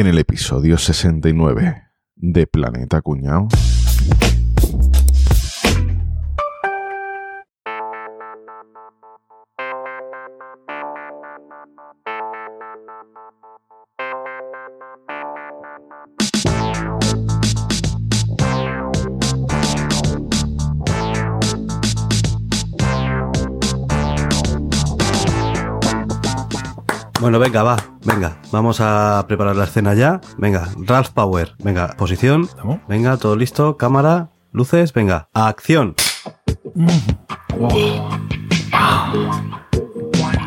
[0.00, 1.84] en el episodio 69
[2.16, 3.48] de Planeta Cuñao.
[27.26, 30.20] Bueno, venga, va, venga, vamos a preparar la escena ya.
[30.38, 32.48] Venga, Ralph Power, venga, posición.
[32.86, 35.96] Venga, todo listo, cámara, luces, venga, acción.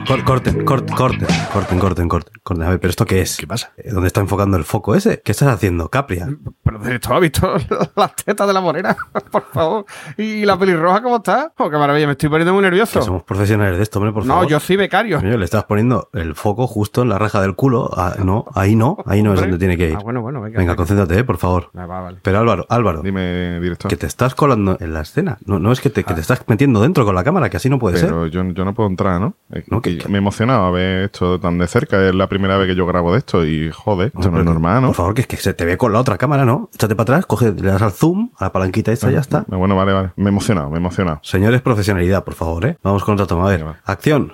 [0.09, 2.63] Cor- corten, corten, corten, corten, corten, corten, corten.
[2.65, 3.37] A ver, pero ¿esto qué es?
[3.37, 3.73] ¿Qué pasa?
[3.77, 5.21] Eh, ¿Dónde está enfocando el foco ese?
[5.23, 6.27] ¿Qué estás haciendo, Capria?
[6.63, 7.53] Pero de esto, ¿has visto
[7.95, 8.97] las tetas de la morena?
[9.31, 9.85] Por favor.
[10.17, 11.53] ¿Y la pelirroja cómo está?
[11.59, 13.03] Oh, qué maravilla, me estoy poniendo muy Que nervioso.
[13.03, 14.47] somos profesionales de esto, hombre, por No, favor.
[14.49, 15.19] yo soy becario.
[15.19, 17.91] Coño, le estás poniendo el foco justo en la raja del culo.
[17.95, 19.95] Ah, no, ahí no, ahí no es donde tiene que ir.
[19.95, 20.57] Ah, bueno, bueno, venga.
[20.57, 21.69] Venga, concéntrate, eh, por favor.
[21.75, 22.17] Ah, va, vale.
[22.23, 23.87] Pero Álvaro, Álvaro, Dime, director.
[23.89, 25.37] que te estás colando en la escena.
[25.45, 27.69] No, no es que te, que te estás metiendo dentro con la cámara, que así
[27.69, 28.31] no puede Pero ser.
[28.31, 29.35] yo, yo no puedo entrar, ¿no?
[29.67, 32.07] No, que que- me he emocionado a ver esto tan de cerca.
[32.07, 34.81] Es la primera vez que yo grabo de esto y joder, esto no es normal,
[34.81, 34.87] ¿no?
[34.87, 36.69] Por favor, que es que se te ve con la otra cámara, ¿no?
[36.73, 39.45] Échate para atrás, coge, le das al zoom, a la palanquita esta y ya está.
[39.47, 40.11] Bueno, vale, vale.
[40.15, 41.19] Me he emocionado, me he emocionado.
[41.23, 42.77] Señores, profesionalidad, por favor, ¿eh?
[42.83, 43.45] Vamos con otra toma.
[43.45, 44.31] A ver, acción.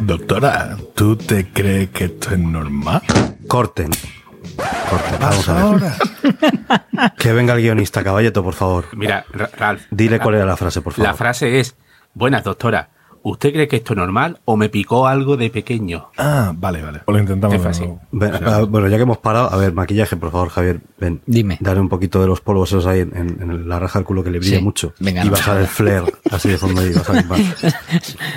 [0.00, 3.02] Doctora, ¿tú te crees que esto es normal?
[3.46, 3.90] Corten.
[4.90, 5.18] Corten.
[5.20, 5.62] Vamos a ver.
[5.62, 5.94] Ahora.
[7.18, 8.86] Que venga el guionista, caballeto, por favor.
[8.96, 9.82] Mira, Ra- Ralph.
[9.90, 11.06] Dile cuál era la frase, por favor.
[11.08, 11.76] La frase es:
[12.14, 12.88] Buenas, doctora.
[13.30, 16.08] ¿Usted cree que esto es normal o me picó algo de pequeño?
[16.18, 17.00] Ah, vale, vale.
[17.04, 17.58] Pues lo intentamos.
[17.62, 17.90] Fácil.
[18.44, 21.20] ah, bueno, ya que hemos parado, a ver, maquillaje, por favor, Javier, ven.
[21.26, 21.58] Dime.
[21.60, 24.22] Dale un poquito de los polvos esos ahí en, en- en la raja del culo
[24.24, 24.62] que le brilla Sí.
[24.64, 24.92] mucho.
[25.00, 25.34] Venga, y no.
[25.34, 27.40] a salir flare así de fondo y más.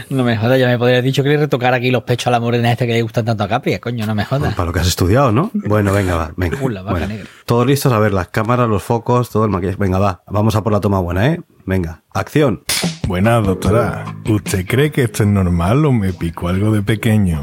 [0.10, 2.40] No me jodas, ya me podrías dicho que le retocara aquí los pechos a la
[2.40, 4.54] morena esta que le gustan tanto a Capri, coño, no me jodas.
[4.56, 5.52] Para lo que has estudiado, ¿no?
[5.72, 6.32] Bueno, venga, va.
[6.36, 6.58] Venga.
[6.62, 7.26] Uh, la vaca Bueno, negra.
[7.46, 9.78] Todos listos, a ver, las cámaras, los focos, todo el maquillaje.
[9.80, 10.22] Venga, va.
[10.28, 11.42] Vamos a por la toma buena, ¿eh?
[11.66, 12.02] Venga.
[12.14, 12.64] Acción.
[13.08, 14.06] Buenas, doctora.
[14.30, 17.42] ¿Usted cree que esto es normal o me picó algo de pequeño?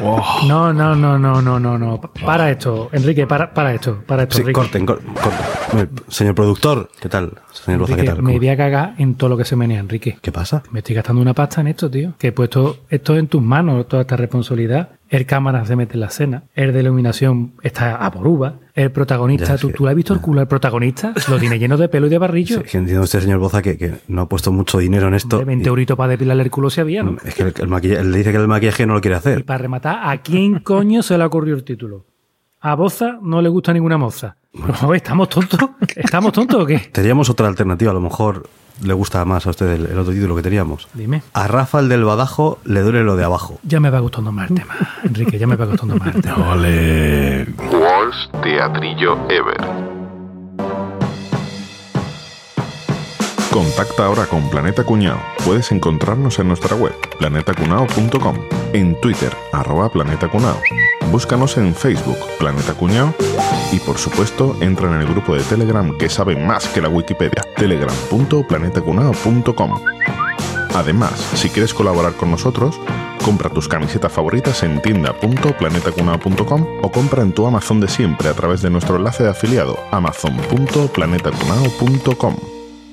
[0.00, 2.00] Oh, No, no, no, no, no, no, no.
[2.00, 4.54] Para esto, Enrique, para, para esto, para esto, Sí, Enrique.
[4.58, 5.90] corten, cor- corten.
[6.08, 7.32] Señor productor, ¿qué tal?
[7.52, 8.22] Señor Boza, ¿qué Enrique, tal?
[8.22, 10.18] me ¿Cómo- voy a cagar en todo lo que se menea, Enrique.
[10.20, 10.62] ¿Qué pasa?
[10.70, 12.14] Me estoy gastando una pasta en esto, tío.
[12.18, 14.90] Que he puesto esto en tus manos, toda esta responsabilidad.
[15.12, 16.44] El cámara se mete en la escena.
[16.54, 18.54] El de iluminación está a por uva.
[18.74, 19.70] El protagonista, Ya, ¿tú.
[19.70, 21.12] ¿tú le has visto el culo al protagonista?
[21.28, 22.62] Lo tiene lleno de pelo y de barrillo.
[22.62, 25.38] Sí, que entiendo usted, señor Boza, que, que no ha puesto mucho dinero en esto.
[25.38, 27.18] De 20 y- euritos para depilarle el culo si había, ¿no?
[27.24, 29.44] Es que el, el maquillaje, él dice que el maquillaje no lo quiere Y hacer.
[29.44, 32.06] para rematar, ¿a quién coño se le ocurrió el título?
[32.62, 34.36] A Boza no le gusta ninguna moza.
[34.94, 35.60] ¿Estamos tontos?
[35.94, 36.78] ¿Estamos tontos o qué?
[36.90, 38.48] Teníamos otra alternativa, a lo mejor
[38.82, 40.88] le gusta más a usted el, el otro título que teníamos.
[40.94, 41.22] Dime.
[41.32, 43.58] A Rafa, el del Badajo, le duele lo de abajo.
[43.62, 46.52] Ya me va gustando más el tema, Enrique, ya me va gustando más el tema.
[46.52, 47.46] ole.
[47.72, 49.92] Worst Teatrillo Ever.
[53.52, 55.18] Contacta ahora con Planeta Cuñao.
[55.44, 58.36] Puedes encontrarnos en nuestra web, planetacunao.com,
[58.72, 60.56] en Twitter, arroba Planeta Cunao.
[61.10, 63.14] Búscanos en Facebook, Planeta Cuñao,
[63.72, 67.42] y por supuesto, entra en el grupo de Telegram que sabe más que la Wikipedia,
[67.56, 69.80] telegram.planetacunao.com.
[70.74, 72.80] Además, si quieres colaborar con nosotros,
[73.24, 78.62] compra tus camisetas favoritas en tienda.planetacunao.com o compra en tu Amazon de siempre a través
[78.62, 82.51] de nuestro enlace de afiliado amazon.planetacunao.com.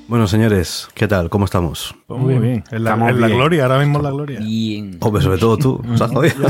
[0.10, 1.30] Bueno, señores, ¿qué tal?
[1.30, 1.94] ¿Cómo estamos?
[2.08, 2.64] Pues muy bien.
[2.72, 4.40] En la, Estamos en la gloria, ahora mismo en la gloria.
[4.40, 4.98] Bien.
[5.02, 5.84] Hombre, sobre todo tú.
[5.88, 6.36] ¿Os has jodido?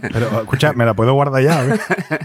[0.00, 1.66] Pero, escucha, ¿me la puedo guardar ya?
[1.66, 1.78] ¿eh?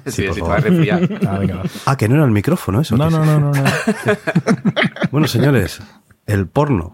[0.06, 0.58] Sí, por sí, favor.
[0.58, 1.08] estaba resfriado.
[1.28, 1.64] Ah, venga.
[1.86, 2.96] Ah, que no era el micrófono eso.
[2.96, 3.30] No, no, sí.
[3.30, 3.64] no, no, no.
[5.12, 5.82] Bueno, señores,
[6.28, 6.94] el porno.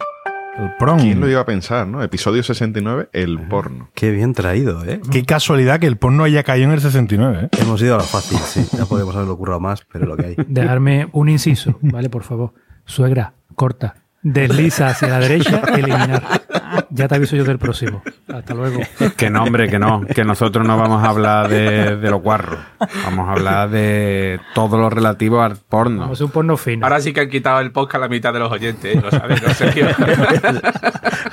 [0.57, 0.99] El prom.
[0.99, 2.01] ¿Quién lo iba a pensar, no?
[2.01, 3.91] Episodio 69, el porno.
[3.93, 4.99] Qué bien traído, ¿eh?
[5.11, 7.49] Qué casualidad que el porno haya caído en el 69, ¿eh?
[7.61, 8.65] Hemos ido a la fácil, sí.
[8.75, 10.35] Ya podemos haberlo currado más, pero lo que hay.
[10.47, 12.09] Dejarme un inciso, ¿vale?
[12.09, 12.53] Por favor.
[12.87, 13.95] Suegra, corta.
[14.23, 16.21] Desliza hacia la derecha, eliminar.
[16.89, 18.01] Ya te aviso yo del próximo.
[18.33, 18.81] Hasta luego.
[19.15, 20.01] Que no, hombre, que no.
[20.01, 22.59] Que nosotros no vamos a hablar de, de los guarros.
[23.05, 26.01] Vamos a hablar de todo lo relativo al porno.
[26.01, 26.85] Vamos a un porno fino.
[26.85, 28.99] Ahora sí que han quitado el podcast a la mitad de los oyentes, ¿eh?
[29.01, 29.87] lo sabes, ¿no, Sergio?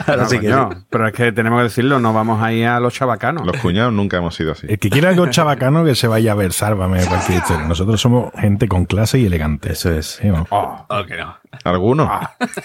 [0.07, 0.85] Ahora No, sí que sí.
[0.91, 3.45] Pero es que tenemos que decirlo, no vamos a ir a los chabacanos.
[3.47, 4.67] Los cuñados nunca hemos sido así.
[4.69, 7.67] El que quiera algo chabacano que se vaya a ver, sálvame historia.
[7.67, 9.73] Nosotros somos gente con clase y elegante.
[9.73, 10.19] Eso es.
[10.23, 10.29] Sí.
[10.51, 11.37] Oh, Oh, que no.
[11.65, 12.11] ¿Alguno?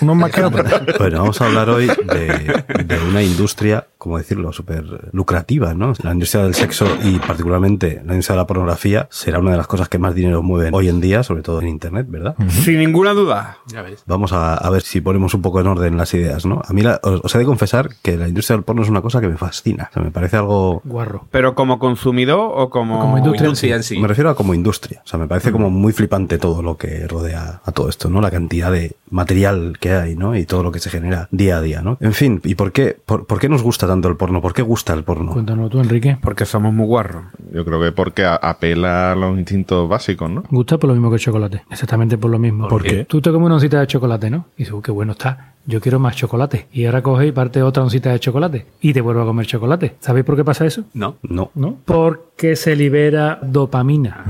[0.01, 0.65] Unos más que otros.
[0.97, 5.93] Bueno, vamos a hablar hoy de, de una industria ¿cómo decirlo?, súper lucrativas, ¿no?
[6.01, 9.67] La industria del sexo y particularmente la industria de la pornografía será una de las
[9.67, 12.35] cosas que más dinero mueven hoy en día, sobre todo en Internet, ¿verdad?
[12.49, 13.57] Sin ninguna duda.
[13.67, 14.03] Ya ves.
[14.07, 16.61] Vamos a, a ver si ponemos un poco en orden las ideas, ¿no?
[16.67, 19.01] A mí la- os, os he de confesar que la industria del porno es una
[19.01, 19.89] cosa que me fascina.
[19.91, 20.81] O sea, me parece algo...
[20.85, 21.27] Guarro.
[21.29, 22.99] Pero como consumidor o como...
[22.99, 23.45] Como industria.
[23.47, 23.99] Industria en sí.
[23.99, 25.01] Me refiero a como industria.
[25.03, 28.21] O sea, me parece como muy flipante todo lo que rodea a todo esto, ¿no?
[28.21, 30.35] La cantidad de material que hay, ¿no?
[30.37, 31.97] Y todo lo que se genera día a día, ¿no?
[31.99, 34.41] En fin, ¿y por qué, por, por qué nos gusta tanto el porno?
[34.41, 35.33] ¿Por qué gusta el porno?
[35.33, 36.17] Cuéntanos tú, Enrique.
[36.21, 37.25] Porque somos muy guarros.
[37.53, 40.43] Yo creo que porque apela a los instintos básicos, ¿no?
[40.49, 41.63] Gusta por lo mismo que el chocolate.
[41.69, 42.67] Exactamente por lo mismo.
[42.69, 43.05] ¿Por qué?
[43.05, 44.45] Tú te comes una oncita de chocolate, ¿no?
[44.55, 45.55] Y dices, "Uh, qué bueno está.
[45.65, 46.67] Yo quiero más chocolate.
[46.71, 48.65] Y ahora coges y parte otra oncita de chocolate.
[48.81, 49.95] Y te vuelvo a comer chocolate.
[49.99, 50.85] ¿Sabéis por qué pasa eso?
[50.93, 51.17] No.
[51.21, 51.51] No.
[51.53, 51.77] ¿No?
[51.85, 54.23] Porque se libera dopamina.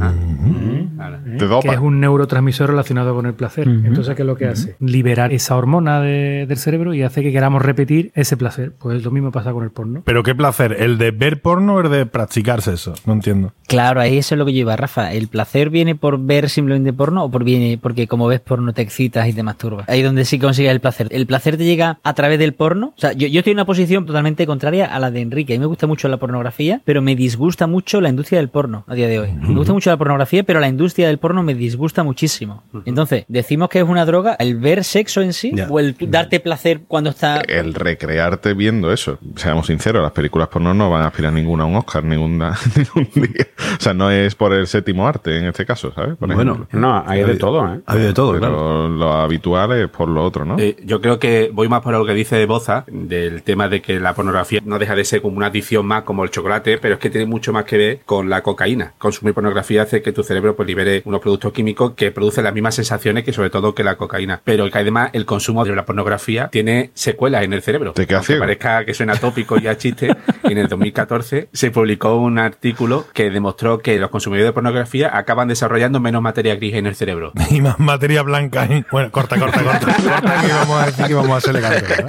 [1.38, 1.69] Te dopa.
[1.69, 3.67] que es un neurotransmisor relacionado con el placer.
[3.67, 4.75] Entonces, ¿qué es lo que hace?
[4.79, 8.73] Liberar esa hormona de- del cerebro y hace que queramos repetir ese placer.
[8.77, 10.01] Pues lo mismo pasa con el porno.
[10.05, 12.93] Pero qué placer, ¿el de ver porno o el de practicarse eso?
[13.05, 13.53] No entiendo.
[13.67, 15.13] Claro, ahí eso es lo que yo iba, Rafa.
[15.13, 18.81] ¿El placer viene por ver simplemente porno o por viene porque como ves porno te
[18.81, 19.87] excitas y te masturbas?
[19.87, 21.07] Ahí donde sí consigues el placer.
[21.11, 22.93] ¿El placer te llega a través del porno?
[22.97, 25.53] O sea, yo, yo estoy en una posición totalmente contraria a la de Enrique.
[25.53, 28.85] A mí me gusta mucho la pornografía, pero me disgusta mucho la industria del porno
[28.87, 29.31] a día de hoy.
[29.33, 32.63] Me gusta mucho la pornografía, pero la industria del porno me disgusta muchísimo.
[32.85, 35.67] Entonces, decimos que es una droga el ver sexo en sí Ya.
[35.69, 37.41] o el darte placer cuando está...
[37.47, 39.19] El recrearte viendo eso.
[39.39, 43.09] Seamos sinceros, las películas porno no van a aspirar ninguna a un Oscar ninguna, ningún
[43.13, 43.47] día.
[43.77, 46.18] O sea, no es por el séptimo arte en este caso, ¿sabes?
[46.18, 46.80] Por Bueno, ejemplo.
[46.80, 47.80] No, hay de todo, ¿eh?
[47.86, 48.89] Ha habido de todo, Pero claro.
[48.89, 50.57] lo habitual es por lo otro, ¿no?
[50.59, 54.00] Eh, yo creo que voy más por lo que dice Boza, del tema de que
[54.00, 57.00] la pornografía no deja de ser como una adicción más como el chocolate, pero es
[57.00, 58.94] que tiene mucho más que ver con la cocaína.
[58.97, 62.75] Consumir pornografía hace que tu cerebro pues libere unos productos químicos que producen las mismas
[62.75, 64.42] sensaciones que sobre todo que la cocaína.
[64.44, 67.94] Pero que además el consumo de la pornografía tiene secuelas en el cerebro.
[67.94, 68.42] Te Aunque ciego.
[68.42, 73.29] parezca que suena tópico y a chiste, en el 2014 se publicó un artículo que
[73.29, 77.31] demostró que los consumidores de pornografía acaban desarrollando menos materia gris en el cerebro.
[77.51, 78.65] Y más materia blanca.
[78.65, 78.85] ¿eh?
[78.91, 79.85] Bueno, corta, corta, corta.
[80.03, 82.07] corta que vamos a decir que vamos a ser elegantes.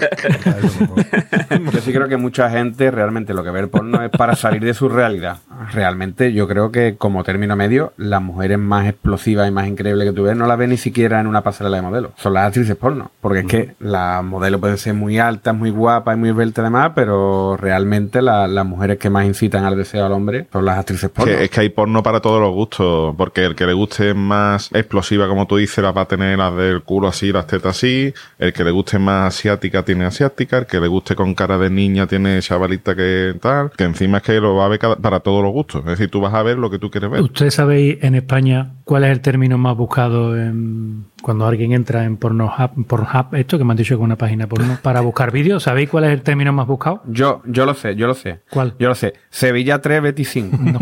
[1.72, 4.62] Yo sí creo que mucha gente realmente lo que ve el porno es para salir
[4.62, 5.38] de su realidad.
[5.73, 10.14] Realmente yo creo que como término medio, las mujeres más explosivas y más increíbles que
[10.14, 12.12] tú ves no las ves ni siquiera en una pasarela de modelos.
[12.16, 13.11] Son las actrices porno.
[13.20, 16.93] Porque es que las modelos pueden ser muy altas, muy guapas y muy esbeltas además,
[16.94, 17.10] pero
[17.57, 21.33] realmente la- las mujeres que más incitan al deseo al hombre son las actrices porno.
[21.37, 24.71] Que- es que hay porno para todos los gustos, porque el que le guste más
[24.73, 28.12] explosiva, como tú dices, la va a tener las del culo así, las tetas así,
[28.39, 31.71] el que le guste más asiática tiene asiática, el que le guste con cara de
[31.71, 35.21] niña tiene chavalita que tal, que encima es que lo va a ver cada- para
[35.21, 37.21] todos los gustos, es decir, tú vas a ver lo que tú quieres ver.
[37.23, 42.17] ¿Ustedes sabéis en España cuál es el término más buscado en- cuando alguien entra en
[42.17, 45.62] Pornhub, Pornhub, esto que me han dicho que es una página porno, para buscar vídeos?
[45.62, 47.02] ¿Sabéis cuál es el término más buscado?
[47.06, 48.40] Yo, yo lo sé, yo lo sé.
[48.50, 48.75] ¿Cuál?
[48.78, 49.14] Yo lo sé.
[49.31, 50.56] Sevilla 3, Betis 5.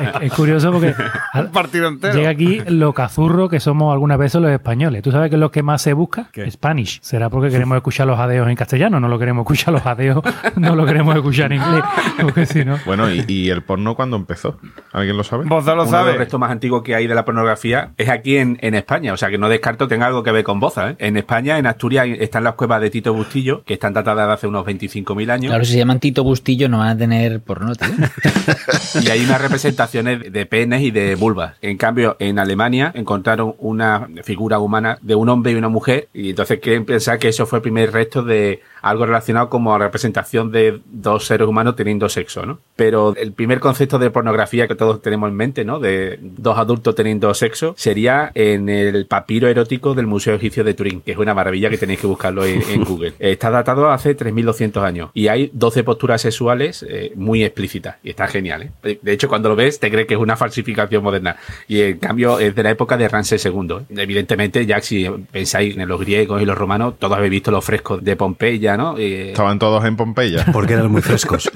[0.00, 0.94] es, es curioso porque
[1.32, 2.14] al- partido entero.
[2.14, 5.02] llega aquí lo cazurro que somos algunas veces los españoles.
[5.02, 6.28] ¿Tú sabes qué es lo que más se busca?
[6.50, 7.00] Spanish.
[7.02, 9.00] ¿Será porque queremos escuchar los adeos en castellano?
[9.00, 10.22] No lo queremos escuchar los adeos,
[10.56, 11.84] no lo queremos escuchar en inglés.
[12.20, 12.78] Porque si no...
[12.86, 14.58] Bueno, y, y el porno cuando empezó?
[14.92, 15.44] ¿Alguien lo sabe?
[15.46, 16.16] Vos no lo sabes.
[16.16, 19.30] restos más antiguos que hay de la pornografía es aquí en, en España, o sea
[19.30, 20.90] que no descarto tenga algo que ver con Boza.
[20.90, 20.96] ¿eh?
[20.98, 24.46] En España, en Asturias, están las cuevas de Tito Bustillo, que están datadas de hace
[24.46, 27.88] unos 25.000 años, Claro, si se llaman Tito Bustillo no van a tener porno, tío.
[29.02, 31.54] y hay unas representaciones de penes y de vulvas.
[31.62, 36.30] En cambio, en Alemania encontraron una figura humana de un hombre y una mujer, y
[36.30, 40.50] entonces quieren pensar que eso fue el primer resto de algo relacionado como a representación
[40.50, 42.58] de dos seres humanos teniendo sexo, ¿no?
[42.76, 45.78] Pero el primer concepto de pornografía que todos tenemos en mente, ¿no?
[45.78, 51.00] De dos adultos teniendo sexo, sería en el papiro erótico del Museo Egipcio de Turín,
[51.00, 53.14] que es una maravilla que tenéis que buscarlo en, en Google.
[53.18, 58.26] Está datado hace 3.200 años y hay 12 posturas sexuales eh, muy explícitas y está
[58.28, 58.98] genial, ¿eh?
[59.02, 61.36] De hecho, cuando lo ves te crees que es una falsificación moderna
[61.66, 63.76] y en cambio es de la época de Ramsés II.
[63.80, 64.02] ¿eh?
[64.02, 68.02] Evidentemente, ya si pensáis en los griegos y los romanos, todos habéis visto los frescos
[68.02, 68.96] de Pompeya, ¿no?
[68.98, 70.46] Eh, Estaban todos en Pompeya.
[70.52, 71.50] Porque eran muy frescos.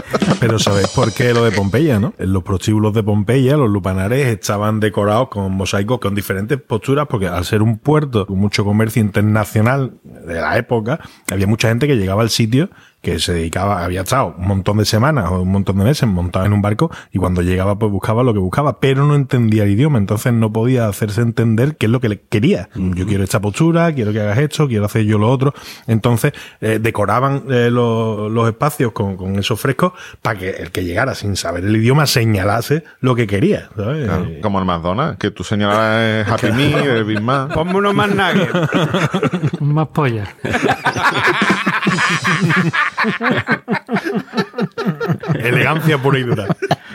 [0.40, 2.14] Pero ¿sabéis por qué lo de Pompeya, no?
[2.18, 7.26] En los prostíbulos de Pompeya, los lupanares estaban decorados con mosaicos con diferentes posturas, porque
[7.26, 11.00] al ser un puerto con mucho comercio internacional de la época,
[11.30, 12.70] había mucha gente que llegaba al sitio
[13.02, 16.46] que se dedicaba, había estado un montón de semanas o un montón de meses montado
[16.46, 19.70] en un barco y cuando llegaba pues buscaba lo que buscaba, pero no entendía el
[19.70, 22.68] idioma, entonces no podía hacerse entender qué es lo que le quería.
[22.74, 25.52] Yo quiero esta postura, quiero que hagas esto, quiero hacer yo lo otro.
[25.88, 29.92] Entonces eh, decoraban eh, los, los espacios con, con esos frescos
[30.22, 33.68] para que el que llegara sin saber el idioma señalase lo que quería.
[33.76, 34.04] ¿sabes?
[34.06, 37.52] Claro, Eh, como el McDonald's, que tú señalas Happy Meal, el Big Mac.
[37.52, 39.60] Ponme unos más nuggets.
[39.60, 40.28] Más polla.
[45.38, 46.46] Elegancia pura y dura.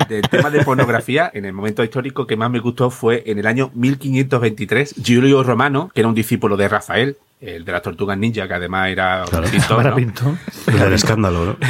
[0.08, 3.48] Del tema de pornografía, en el momento histórico que más me gustó fue en el
[3.48, 8.48] año 1523, Giulio Romano, que era un discípulo de Rafael, el de las tortugas ninja,
[8.48, 9.48] que además era Claro.
[9.50, 9.96] pintor, Para ¿no?
[9.96, 10.34] pintor.
[10.74, 11.58] Era el escándalo, ¿no?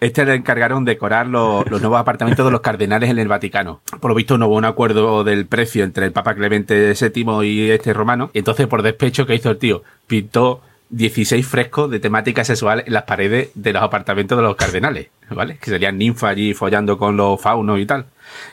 [0.00, 3.82] Este le encargaron decorar los, los nuevos apartamentos de los cardenales en el Vaticano.
[4.00, 7.70] Por lo visto no hubo un acuerdo del precio entre el Papa Clemente VII y
[7.70, 8.30] este romano.
[8.32, 9.82] Entonces, por despecho, ¿qué hizo el tío?
[10.06, 15.08] Pintó 16 frescos de temática sexual en las paredes de los apartamentos de los cardenales,
[15.30, 15.56] ¿vale?
[15.58, 18.06] Que serían ninfas allí follando con los faunos y tal.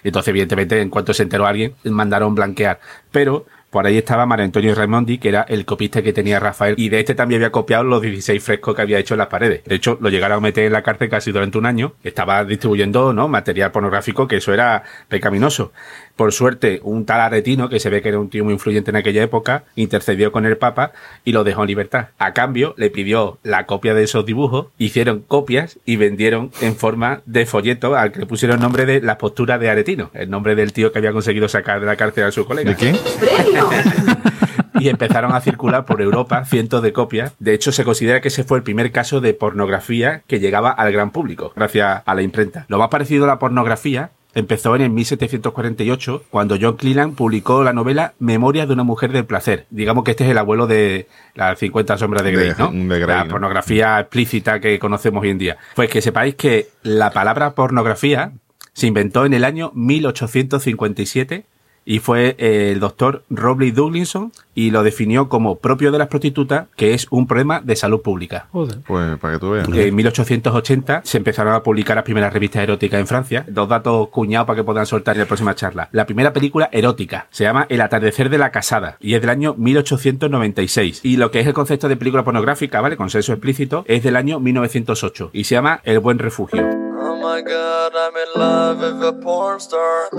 [0.04, 2.80] Entonces, evidentemente, en cuanto se enteró alguien, mandaron blanquear.
[3.12, 6.90] Pero por ahí estaba Mario Antonio Raimondi, que era el copista que tenía Rafael, y
[6.90, 9.64] de este también había copiado los 16 frescos que había hecho en las paredes.
[9.66, 11.94] De hecho, lo llegaron a meter en la cárcel casi durante un año.
[12.04, 13.28] Estaba distribuyendo ¿no?
[13.28, 15.74] material pornográfico, que eso era pecaminoso.
[16.18, 18.98] Por suerte, un tal Aretino, que se ve que era un tío muy influyente en
[18.98, 20.92] aquella época, intercedió con el Papa
[21.24, 22.08] y lo dejó en libertad.
[22.18, 27.22] A cambio, le pidió la copia de esos dibujos, hicieron copias y vendieron en forma
[27.28, 30.56] de folleto al que le pusieron el nombre de la postura de Aretino, el nombre
[30.56, 32.72] del tío que había conseguido sacar de la cárcel a su colega.
[32.72, 32.98] ¿De quién?
[34.80, 37.34] y empezaron a circular por Europa cientos de copias.
[37.40, 40.92] De hecho, se considera que ese fue el primer caso de pornografía que llegaba al
[40.92, 42.66] gran público, gracias a la imprenta.
[42.70, 47.74] Lo más parecido a la pornografía empezó en el 1748, cuando John Cleland publicó la
[47.74, 49.66] novela Memorias de una mujer del placer.
[49.72, 52.72] Digamos que este es el abuelo de las 50 sombras de Grey, De- ¿no?
[52.72, 53.32] de Grey, la ¿no?
[53.32, 55.58] pornografía explícita que conocemos hoy en día.
[55.76, 58.32] Pues que sepáis que la palabra pornografía
[58.74, 61.46] se inventó en el año 1857
[61.88, 66.68] y fue eh, el doctor Robley Douglinson y lo definió como propio de las prostitutas,
[66.76, 68.48] que es un problema de salud pública.
[68.52, 68.80] Joder.
[68.86, 69.70] Pues para que tú veas.
[69.70, 73.46] En 1880 se empezaron a publicar las primeras revistas eróticas en Francia.
[73.48, 75.88] Dos datos cuñados para que puedan soltar en la próxima charla.
[75.94, 79.56] La primera película erótica se llama El atardecer de la casada y es del año
[79.58, 81.00] 1896.
[81.04, 82.98] Y lo que es el concepto de película pornográfica, ¿vale?
[82.98, 86.68] Con sexo explícito, es del año 1908 y se llama El buen refugio.
[87.00, 90.10] Oh my god, I'm in love with a porn star.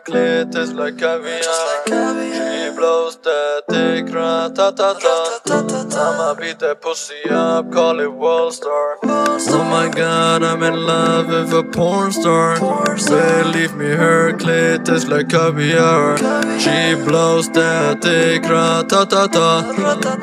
[0.00, 2.63] Clit is like caviar.
[2.74, 5.40] She blows that dick, ra ta ta ta.
[5.46, 8.98] I'ma beat that pussy up, call it world star.
[9.04, 12.58] Oh my god, I'm in love with a porn star.
[12.58, 16.18] Believe me, her clit is like caviar.
[16.58, 19.62] She blows that dick, ra ta ta ta.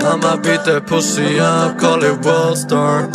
[0.02, 3.10] I'ma beat that pussy up, call it world star.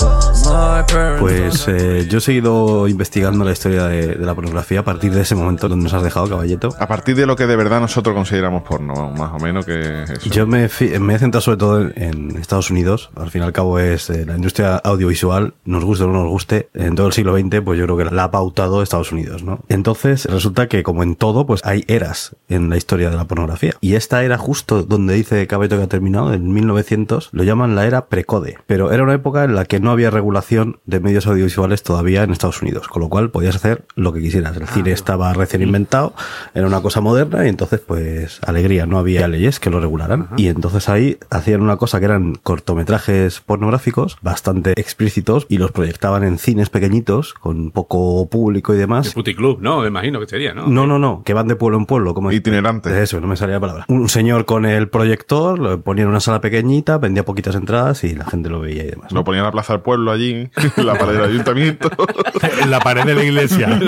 [0.46, 4.84] My parents Pues eh, yo he seguido investigando la historia de, de la pornografía a
[4.84, 6.74] partir de ese momento donde nos has dejado, caballeto.
[6.78, 10.10] A partir de lo que de verdad nosotros consideramos porno, más o menos que es
[10.10, 10.30] eso.
[10.30, 10.68] Yo me,
[11.00, 13.10] me he centrado sobre todo en, en Estados Unidos.
[13.16, 16.28] Al fin y al cabo es eh, la industria audiovisual, nos guste o no nos
[16.28, 19.42] guste, en todo el siglo XX, pues yo creo que la ha pautado Estados Unidos,
[19.42, 19.60] ¿no?
[19.68, 23.74] Entonces resulta que como en todo, pues hay eras en la historia de la pornografía.
[23.80, 27.86] Y esta era justo donde dice Cabeto que ha terminado, en 1900, lo llaman la
[27.86, 28.58] era precode.
[28.66, 32.30] Pero era una época en la que no había regulación de medios audiovisuales todavía en
[32.30, 34.56] Estados Unidos, con lo cual podías hacer lo que quisieras.
[34.56, 36.14] El cine estaba recién inventado,
[36.54, 40.28] era una cosa moderna y entonces pues alegría, no había leyes que lo regularan.
[40.36, 46.24] Y entonces ahí hacían una cosa que eran cortometrajes pornográficos bastante explícitos y los proyectaban
[46.24, 49.14] en cines pequeñitos con poco público y demás.
[49.14, 49.80] puticlub, ¿no?
[49.80, 50.66] Me imagino que sería, ¿no?
[50.66, 52.92] No, no, no, que van de pueblo en pueblo, como Itinerantes.
[52.92, 53.84] Eso, no me salía la palabra.
[53.88, 58.14] Un señor con el proyector, lo ponía en una sala pequeñita, vendía poquitas entradas y
[58.14, 59.12] la gente lo veía y demás.
[59.12, 59.20] ¿no?
[59.20, 61.90] Lo ponían en la plaza del pueblo allí, en la pared del ayuntamiento.
[62.62, 63.68] En la pared de la iglesia.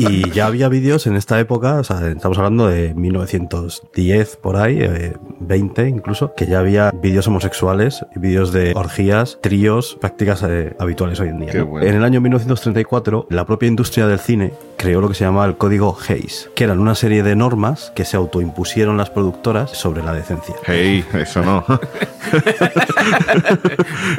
[0.00, 4.78] Y ya había vídeos en esta época, o sea, estamos hablando de 1910 por ahí,
[4.80, 11.20] eh, 20 incluso, que ya había vídeos homosexuales, vídeos de orgías, tríos, prácticas eh, habituales
[11.20, 11.52] hoy en día.
[11.52, 11.66] Qué ¿no?
[11.66, 11.86] bueno.
[11.86, 15.58] En el año 1934, la propia industria del cine creó lo que se llamaba el
[15.58, 20.14] Código Hayes, que eran una serie de normas que se autoimpusieron las productoras sobre la
[20.14, 20.54] decencia.
[20.66, 21.66] hey, eso no.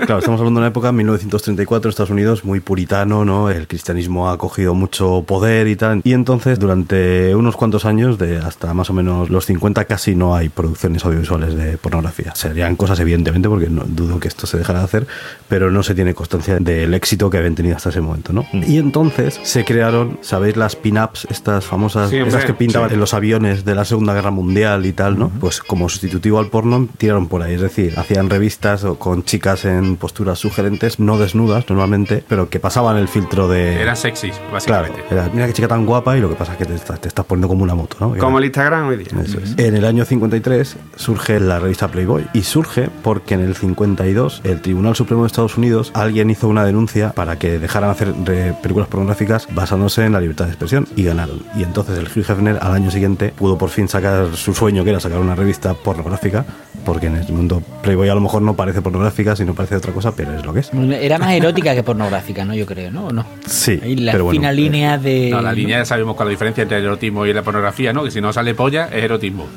[0.05, 3.49] Claro, estamos hablando de una época, 1934, Estados Unidos, muy puritano, ¿no?
[3.49, 6.01] El cristianismo ha cogido mucho poder y tal.
[6.03, 10.35] Y entonces, durante unos cuantos años, de hasta más o menos los 50, casi no
[10.35, 12.35] hay producciones audiovisuales de pornografía.
[12.35, 15.07] Serían cosas, evidentemente, porque no dudo que esto se dejara de hacer,
[15.47, 18.45] pero no se tiene constancia del éxito que habían tenido hasta ese momento, ¿no?
[18.53, 22.95] Y entonces se crearon, ¿sabéis las pin-ups, estas famosas, Sí, esas que pintaban sí.
[22.95, 25.29] en los aviones de la Segunda Guerra Mundial y tal, ¿no?
[25.39, 27.53] Pues como sustitutivo al porno, tiraron por ahí.
[27.55, 32.97] Es decir, hacían revistas con chicas en posturas sugerentes, no desnudas normalmente, pero que pasaban
[32.97, 33.81] el filtro de.
[33.81, 35.03] Eran sexys, Claro, básicamente.
[35.09, 37.07] era, mira qué chica tan guapa y lo que pasa es que te, estás- te
[37.07, 38.15] estás poniendo como una moto, ¿no?
[38.17, 39.07] Como el Instagram hoy día.
[39.23, 39.55] Eso es.
[39.57, 44.61] En el año 53 surge la revista Playboy y surge porque en el 52 el
[44.61, 48.87] Tribunal Supremo de Estados Unidos alguien hizo una denuncia para que dejaran hacer re- películas
[48.89, 51.41] pornográficas basándose en la libertad libertad de expresión y ganaron.
[51.55, 54.89] Y entonces el Hugh Hefner al año siguiente pudo por fin sacar su sueño, que
[54.91, 56.45] era sacar una revista pornográfica,
[56.85, 60.15] porque en el mundo Playboy a lo mejor no parece pornográfica, sino parece otra cosa,
[60.15, 60.71] pero es lo que es.
[60.73, 62.53] Era más erótica que pornográfica, ¿no?
[62.53, 63.07] Yo creo, ¿no?
[63.07, 63.25] ¿O no?
[63.45, 65.29] Sí, Ahí la pero bueno, fina eh, línea de...
[65.31, 67.93] No, la línea ya sabemos cuál es la diferencia entre el erotismo y la pornografía,
[67.93, 68.03] ¿no?
[68.03, 69.47] Que si no sale polla, es erotismo.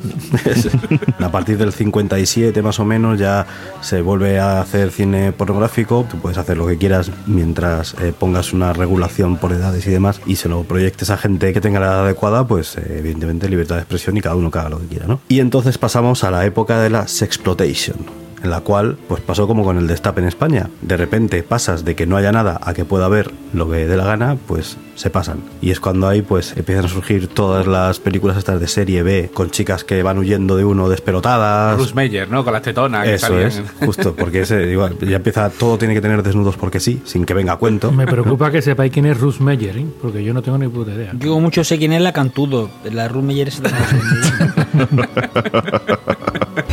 [1.19, 3.47] A partir del 57 más o menos ya
[3.81, 6.07] se vuelve a hacer cine pornográfico.
[6.11, 10.21] Tú puedes hacer lo que quieras mientras eh, pongas una regulación por edades y demás
[10.26, 13.76] y se lo proyectes a gente que tenga la edad adecuada, pues eh, evidentemente libertad
[13.76, 15.21] de expresión y cada uno que haga lo que quiera, ¿no?
[15.28, 19.65] Y entonces pasamos a la época de la sexploitation en la cual pues pasó como
[19.65, 20.69] con el destape en España.
[20.83, 23.97] De repente pasas de que no haya nada a que pueda haber lo que dé
[23.97, 25.39] la gana, pues se pasan.
[25.61, 29.31] Y es cuando ahí pues empiezan a surgir todas las películas estas de serie B
[29.33, 31.77] con chicas que van huyendo de uno despelotadas.
[31.77, 32.45] Bruce Meyer, ¿no?
[32.45, 33.49] Con las tetonas que Eso salían.
[33.49, 37.25] es, justo, porque ese, igual, ya empieza, todo tiene que tener desnudos porque sí, sin
[37.25, 37.91] que venga a cuento.
[37.93, 39.87] Me preocupa que sepáis quién es Ruth Meyer, ¿eh?
[40.03, 41.13] porque yo no tengo ni puta idea.
[41.19, 42.69] Yo mucho sé quién es la Cantudo.
[42.93, 43.71] La Ruth Meyer es la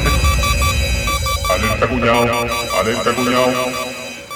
[1.82, 2.48] Alerta cuñado,
[2.80, 3.91] alerta cuñado.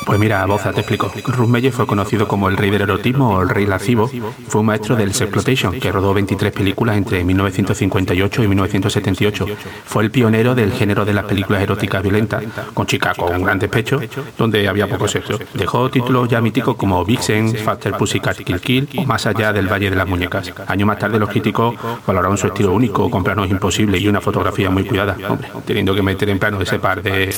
[0.06, 1.12] Pues mira, Boza, te explico.
[1.26, 4.08] Ruth Meyer fue conocido como el rey del erotismo o el rey lascivo.
[4.48, 9.46] Fue un maestro del sexploitation que rodó 23 películas entre 1958 y 1978.
[9.86, 12.44] Fue el pionero del género de las películas eróticas violentas,
[12.74, 14.04] con chicas con grandes pechos,
[14.38, 15.40] donde había poco sexo.
[15.56, 19.90] Dejó títulos ya míticos como Vixen, Faster Pussycat Kill Kill o Más allá del Valle
[19.90, 20.54] de las Muñecas.
[20.68, 24.70] Años más tarde los críticos valoraron su estilo único, con planos imposibles y una fotografía
[24.70, 25.18] muy cuidada.
[25.28, 27.34] Hombre, teniendo que meter en plano ese par de...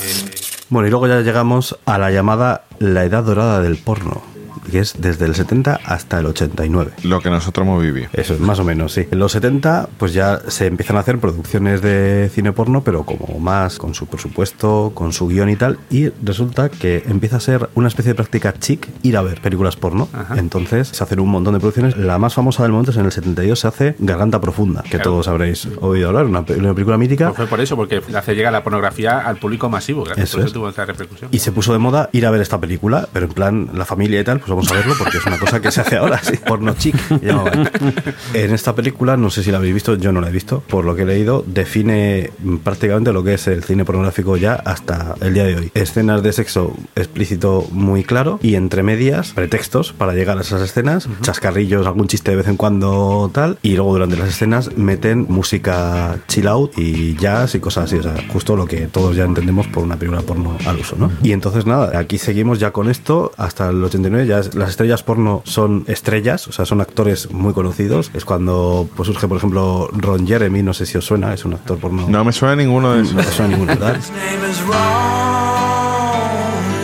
[0.70, 4.22] Bueno, y luego ya llegamos a la llamada la edad dorada del porno,
[4.70, 6.92] que es desde el 70 hasta el 89.
[7.04, 8.08] Lo que nosotros hemos vivido.
[8.12, 9.06] Eso es, más o menos, sí.
[9.10, 13.38] En los 70, pues ya se empiezan a hacer producciones de cine porno, pero como
[13.40, 15.78] más con su presupuesto, con su guion y tal.
[15.90, 19.76] Y resulta que empieza a ser una especie de práctica chic ir a ver películas
[19.76, 20.08] porno.
[20.36, 21.96] Entonces se hacen un montón de producciones.
[21.96, 25.04] La más famosa del momento es en el 72 se hace Garganta Profunda, que Claro.
[25.10, 27.26] todos habréis oído hablar, una, pe- una película mítica.
[27.28, 30.04] Pues fue por eso, porque hace llegar la pornografía al público masivo.
[30.04, 30.52] Eso por eso es.
[30.52, 31.30] tuvo esa repercusión.
[31.32, 34.20] Y se puso de moda ir a ver esta película, pero en plan la familia
[34.20, 36.36] y tal, pues vamos a verlo porque es una cosa que se hace ahora, sí.
[36.36, 36.96] Porno chic.
[38.34, 40.84] En esta película, no sé si la habéis visto, yo no la he visto, por
[40.84, 42.30] lo que he leído, define
[42.64, 45.70] prácticamente lo que es el cine pornográfico ya hasta el día de hoy.
[45.74, 51.08] Escenas de sexo explícito muy claro y entre medias, pretextos para llegar a esas escenas,
[51.22, 56.18] chascarrillos, algún chiste de vez en cuando tal, y luego durante las escenas meten música
[56.28, 59.66] chill out y jazz y cosas así, o sea, justo lo que todos ya entendemos
[59.68, 61.10] por una película porno al uso, ¿no?
[61.22, 65.42] Y entonces nada, aquí seguimos ya con esto hasta el 89, ya las estrellas porno
[65.44, 70.26] son estrellas, o sea, son actores muy conocidos, es cuando pues surge por ejemplo Ron
[70.26, 72.06] Jeremy, no sé si os suena, es un actor porno.
[72.08, 73.26] No me suena ninguno de No esos.
[73.26, 73.96] te suena ninguno, ¿verdad?
[73.96, 74.78] His name is Ron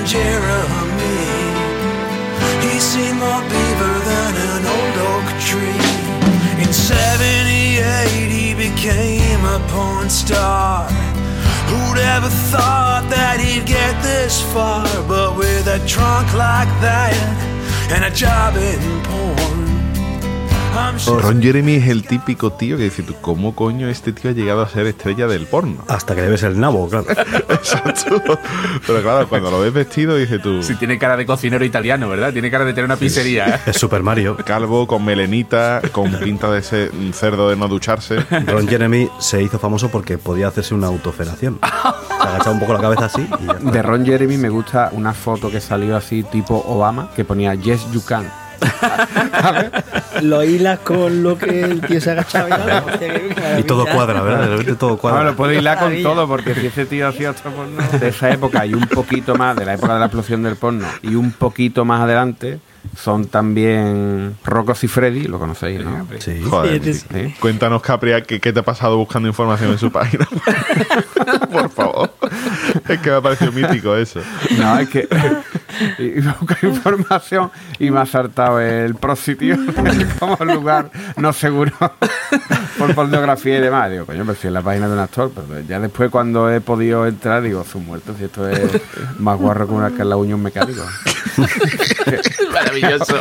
[0.07, 0.25] Jeremy.
[2.63, 5.83] He seemed more beaver than an old oak tree.
[6.63, 10.87] In 78, he became a porn star.
[11.69, 14.87] Who'd ever thought that he'd get this far?
[15.09, 17.15] But with a trunk like that
[17.91, 19.04] and a job in porn, I'm sure.
[20.75, 24.61] Ron Jeremy es el típico tío que dice tú, ¿cómo coño este tío ha llegado
[24.61, 25.85] a ser estrella del porno?
[25.87, 27.07] Hasta que le ves el nabo, claro.
[27.49, 28.21] Exacto.
[28.85, 32.33] Pero claro, cuando lo ves vestido, dice tú, Si tiene cara de cocinero italiano, ¿verdad?
[32.33, 33.49] Tiene cara de tener una pizzería.
[33.55, 33.61] ¿eh?
[33.67, 34.37] Es Super Mario.
[34.45, 38.17] calvo, con melenita, con pinta de un cerdo de no ducharse.
[38.47, 41.61] Ron Jeremy se hizo famoso porque podía hacerse una autoferación.
[41.63, 43.55] Se agachaba un poco la cabeza así y ya.
[43.55, 47.87] De Ron Jeremy me gusta una foto que salió así tipo Obama que ponía Yes
[47.93, 48.44] You Can.
[50.23, 52.85] Lo hilas con lo que el tío se agachaba y tal.
[52.85, 54.43] Hostia, qué Y todo cuadra, ¿verdad?
[54.43, 55.25] De repente todo Bueno, cuadra.
[55.25, 58.65] lo puedo hilar con todo porque si ese tío hacía otro porno de esa época
[58.67, 61.85] y un poquito más, de la época de la explosión del porno y un poquito
[61.85, 62.61] más adelante,
[62.97, 66.07] son también Rocos y Freddy, lo conocéis, ¿no?
[66.19, 66.43] Sí.
[66.49, 66.83] Joder.
[66.83, 67.07] Sí, sí.
[67.13, 67.35] Sí.
[67.41, 70.29] Cuéntanos, Capria, ¿qué, qué te ha pasado buscando información en su página?
[71.53, 72.11] Por favor.
[72.89, 74.21] Es que me ha parecido mítico eso.
[74.59, 75.09] No, es que
[75.99, 79.57] iba a buscar información y me ha saltado el prositio
[80.19, 81.73] como lugar no seguro
[82.79, 83.91] por pornografía y demás.
[83.91, 86.61] Digo, coño, pero si es la página de un actor, pero ya después cuando he
[86.61, 88.61] podido entrar, digo, su muerto, si esto es
[89.19, 90.83] más guarro que una que la uña un mecánico.
[92.53, 93.21] Maravilloso.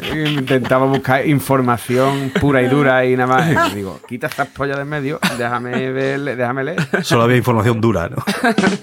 [0.00, 3.72] Y Intentaba buscar información pura y dura y nada más.
[3.72, 6.86] Y digo, quita estas pollas de en medio, déjame ver, déjame leer.
[7.02, 8.16] Solo había información dura, ¿no?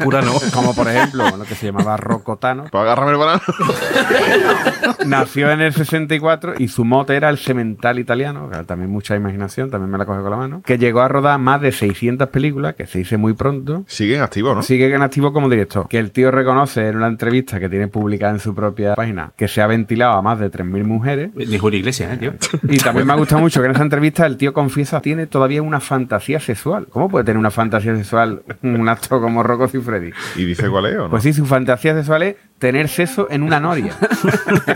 [0.04, 0.34] Pura no.
[0.54, 2.66] Como por ejemplo lo que se llamaba Rocotano.
[2.72, 3.42] Pues agárrame el banano.
[5.06, 9.70] Nació en el 64 y su mote era el semental italiano, que también mucha imaginación,
[9.70, 12.76] también me la coge con la mano, que llegó a rodar más de 600 películas,
[12.76, 13.84] que se dice muy pronto.
[13.88, 14.62] Sigue en activo, ¿no?
[14.62, 15.88] Sigue en activo como director.
[15.88, 19.48] Que el tío reconoce en una entrevista que tiene publicada en su propia página que
[19.48, 21.32] se ha ventilado a más de 3.000 mujeres.
[21.36, 22.34] Ni Julio Iglesias, ¿eh, tío?
[22.64, 25.62] Y también me ha gustado mucho que en esa entrevista el tío confiesa tiene todavía
[25.62, 26.88] una fantasía sexual.
[26.90, 30.12] ¿Cómo puede tener una fantasía sexual un acto como Rocco y Freddy?
[30.36, 31.10] ¿Y dice cuál es o no?
[31.10, 33.96] Pues sí, su fantasía sexual es tener sexo en una noria.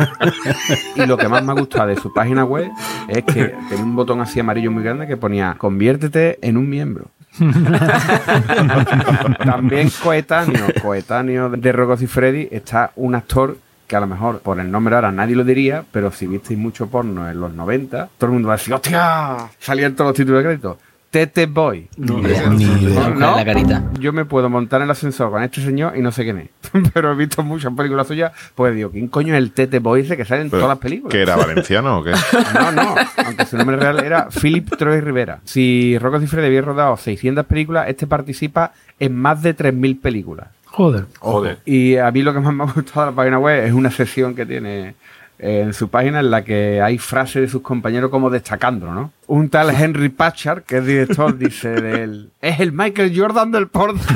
[0.95, 2.69] y lo que más me ha gustado de su página web
[3.07, 7.07] es que tenía un botón así amarillo muy grande que ponía conviértete en un miembro.
[9.45, 13.57] También coetáneo, coetáneo de Rocco y Freddy está un actor
[13.87, 16.87] que a lo mejor por el nombre ahora nadie lo diría, pero si visteis mucho
[16.87, 19.37] porno en los 90, todo el mundo va a decir, ¡hostia!
[19.59, 20.79] Salían todos los títulos de crédito.
[21.15, 21.87] Tete Boy.
[21.95, 22.49] Ni idea.
[22.49, 23.37] ¿No?
[23.37, 23.85] la carita.
[24.01, 26.49] Yo me puedo montar en el ascensor con este señor y no sé quién es.
[26.93, 30.17] Pero he visto muchas películas suyas, pues digo, ¿quién coño es el Tete Boy ese
[30.17, 31.13] que sale en todas las películas?
[31.13, 32.11] ¿Que era valenciano o qué?
[32.53, 35.39] No, no, aunque su nombre real era Philip Troy Rivera.
[35.45, 40.49] Si Rocco Cifre había rodado 600 películas, este participa en más de 3.000 películas.
[40.65, 41.05] Joder.
[41.19, 41.59] Joder.
[41.63, 43.89] Y a mí lo que más me ha gustado de la página web es una
[43.89, 44.95] sección que tiene
[45.39, 49.11] en su página en la que hay frases de sus compañeros como destacándolo, ¿no?
[49.27, 53.67] Un tal Henry Patchard, que es director, dice de él, es el Michael Jordan del
[53.67, 53.99] porno.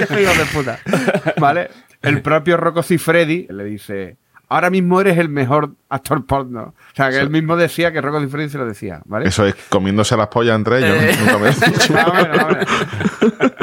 [0.00, 0.78] De puta.
[1.38, 1.70] ¿Vale?
[2.02, 4.16] El propio Rocco Freddy le dice,
[4.48, 6.62] ahora mismo eres el mejor actor porno.
[6.62, 9.28] O sea, que él mismo decía que Rocco se lo decía, ¿vale?
[9.28, 10.96] Eso es comiéndose las pollas entre ellos.
[11.02, 11.16] Eh.
[11.20, 11.92] Nunca me he dicho.
[11.92, 12.68] Más o menos, más o menos.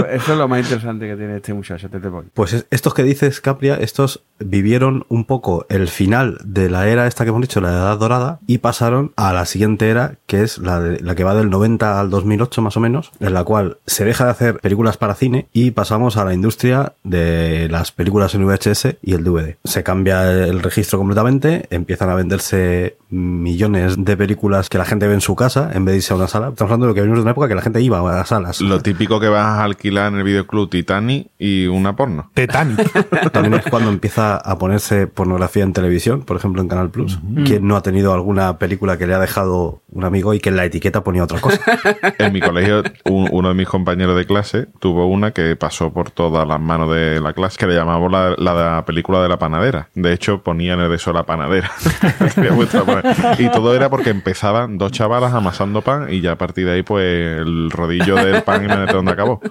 [0.10, 2.26] Eso es lo más interesante que tiene este muchacho, Tete Boy.
[2.34, 7.08] Pues es- estos que dices, Capria, estos vivieron un poco el final de la era
[7.08, 10.58] esta que hemos dicho, la edad dorada, y pasaron a la siguiente era, que es
[10.60, 13.78] la, de- la que va del 90 al 2008 más o menos, en la cual
[13.86, 18.34] se deja de hacer películas para cine y pasamos a la industria de las películas
[18.36, 19.56] en VHS y el DVD.
[19.64, 25.14] Se cambia el registro completamente, empiezan a venderse millones de películas que la gente ve
[25.14, 26.50] en su casa en vez de irse a una sala.
[26.50, 28.28] Estamos hablando de lo que venimos de una época que la gente iba a las
[28.28, 28.60] salas.
[28.62, 32.30] Lo típico que vas a alquilar en el videoclub Titanic y una porno.
[32.34, 32.78] Titanic.
[33.32, 37.20] También es cuando empieza a ponerse pornografía en televisión, por ejemplo en Canal Plus.
[37.46, 40.58] ¿Quién no ha tenido alguna película que le ha dejado un amigo y que en
[40.58, 41.60] la etiqueta ponía otra cosa?
[42.20, 46.12] En mi colegio, un- uno de mis compañeros de clase tuvo una que pasó por
[46.12, 49.88] todas las manos de la clase, que le llamamos la, la película de la panadera.
[49.94, 51.72] De hecho, ponían el de eso la panadera.
[52.86, 53.36] Panadera.
[53.40, 56.84] y todo era porque empezaban dos chavalas amasando pan y ya a partir de ahí,
[56.84, 59.42] pues, el rodillo del pan y me donde acabó.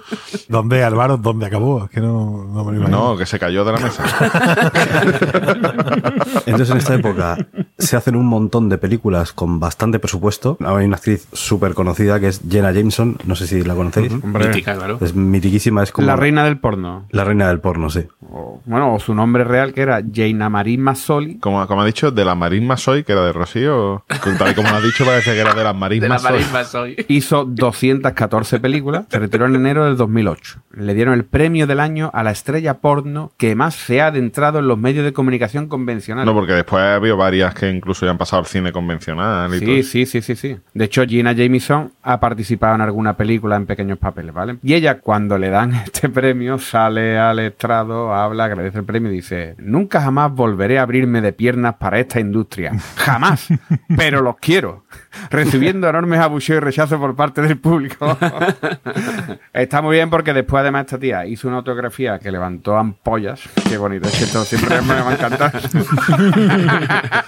[0.48, 1.16] ¿Dónde, Álvaro?
[1.16, 1.84] ¿Dónde acabó?
[1.84, 3.10] Es que no, no me lo imagino.
[3.10, 4.04] No, que se cayó de la mesa.
[6.46, 7.36] Entonces en esta época
[7.78, 10.56] se hacen un montón de películas con bastante presupuesto.
[10.64, 14.12] Hay una actriz súper conocida que es Jenna Jameson, no sé si la conocéis.
[14.24, 14.98] Mítica, claro.
[15.00, 17.06] Es mitiquísima, es como La reina del porno.
[17.10, 18.06] la reina del porno, sí.
[18.30, 21.38] O, bueno, o su nombre real que era Jaina Marie Mazzoli.
[21.38, 24.04] Como, como ha dicho, de la Marín Soy, que era de Rocío.
[24.38, 26.64] Tal y como lo ha dicho, parece que era de las Marín De la marisma
[26.64, 26.96] soy.
[27.08, 29.06] Hizo 214 películas.
[29.10, 30.60] Se retiró en enero del 2008.
[30.72, 34.58] Le dieron el premio del año a la estrella porno que más se ha adentrado
[34.58, 36.26] en los medios de comunicación convencionales.
[36.26, 39.60] No, porque después ha habido varias que incluso ya han pasado al cine convencional y
[39.60, 39.74] todo.
[39.76, 40.56] Sí, sí, sí, sí, sí.
[40.74, 44.56] De hecho, Gina Jameson ha participado en alguna película en pequeños papeles, ¿vale?
[44.62, 49.16] Y ella, cuando le dan este premio, sale al estrado, habla, agradece el premio y
[49.16, 52.72] dice: Nunca jamás volveré a abrirme de piernas para esta industria.
[52.96, 53.48] Jamás.
[53.96, 54.84] Pero los quiero.
[55.30, 58.16] Recibiendo enormes abucheos y rechazos por parte del público.
[59.52, 63.40] Está muy bien porque después, además, esta tía hizo una autografía que levantó ampollas.
[63.68, 64.08] Qué bonito.
[64.08, 65.52] Es que esto siempre me va a encantar.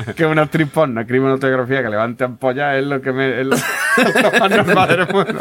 [0.14, 3.40] que una actriz porno escribe una autografía que levante ampollas es lo que me.
[3.40, 5.40] Es lo, lo más normal del mundo.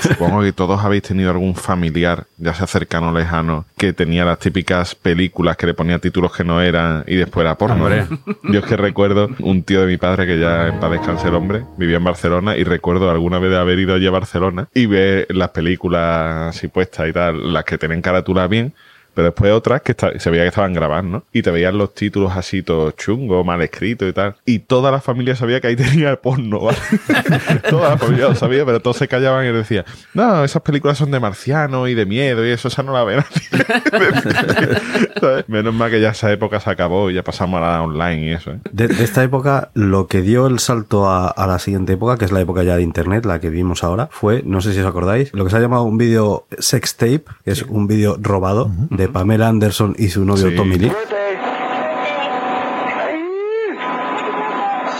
[0.00, 4.38] Supongo que todos habéis tenido algún familiar, ya sea cercano o lejano, que tenía las
[4.38, 7.84] típicas películas que le ponía títulos que no eran y después era porno.
[7.84, 8.06] Hombre.
[8.44, 11.34] Yo es que recuerdo un tío de mi padre que ya en paz descanse el
[11.34, 14.86] hombre, vivía en Barcelona y recuerdo alguna vez de haber ido allí a Barcelona y
[14.86, 18.74] ver las películas así puestas y tal, las que tenían carátula bien.
[19.14, 21.24] Pero después otras que esta- se veía que estaban grabando, ¿no?
[21.32, 24.36] Y te veían los títulos así todos chungos, mal escritos y tal.
[24.44, 26.78] Y toda la familia sabía que ahí tenía porno, ¿vale?
[27.70, 31.10] toda la familia lo sabía, pero todos se callaban y decían, no, esas películas son
[31.10, 33.20] de marciano y de miedo y eso, esa no la ven.
[35.48, 38.32] Menos mal que ya esa época se acabó y ya pasamos a la online y
[38.32, 38.58] eso, ¿eh?
[38.72, 42.24] De, de esta época, lo que dio el salto a, a la siguiente época, que
[42.24, 44.86] es la época ya de internet, la que vimos ahora, fue, no sé si os
[44.86, 48.70] acordáis, lo que se ha llamado un vídeo sex tape, que es un vídeo robado
[48.90, 50.56] de Pamela Anderson y su novio Sí.
[50.56, 50.92] Tommy Lee.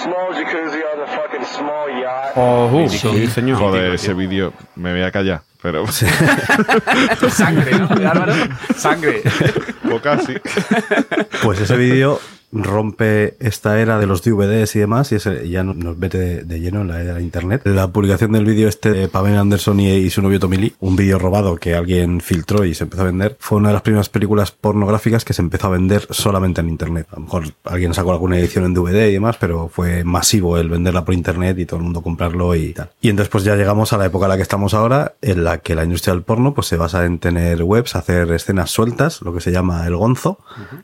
[0.03, 2.37] Small jacuzzi on the fucking small yacht.
[2.37, 3.59] Oh, uh, sí, señor.
[3.59, 5.87] Joder, ese vídeo me voy a callar, pero
[7.31, 7.89] Sangre, ¿no?
[8.09, 8.35] Álvaro?
[8.77, 9.23] Sangre.
[9.85, 10.35] Pues casi.
[11.43, 12.19] Pues ese vídeo
[12.55, 16.43] rompe esta era de los DVDs y demás y ese ya no- nos mete de,
[16.45, 17.63] de lleno en la era de internet.
[17.65, 20.97] La publicación del vídeo este de Pamela Anderson y, y su novio Tommy Lee, un
[20.97, 24.09] vídeo robado que alguien filtró y se empezó a vender, fue una de las primeras
[24.09, 27.07] películas pornográficas que se empezó a vender solamente en internet.
[27.13, 30.69] A lo mejor alguien sacó alguna edición en DVD y demás, pero fue masivo el
[30.69, 32.91] venderla por internet y todo el mundo comprarlo y tal.
[33.01, 35.59] Y entonces pues ya llegamos a la época en la que estamos ahora, en la
[35.59, 39.35] que la industria del porno pues se basa en tener webs, hacer escenas sueltas, lo
[39.35, 40.39] que se llama el gonzo,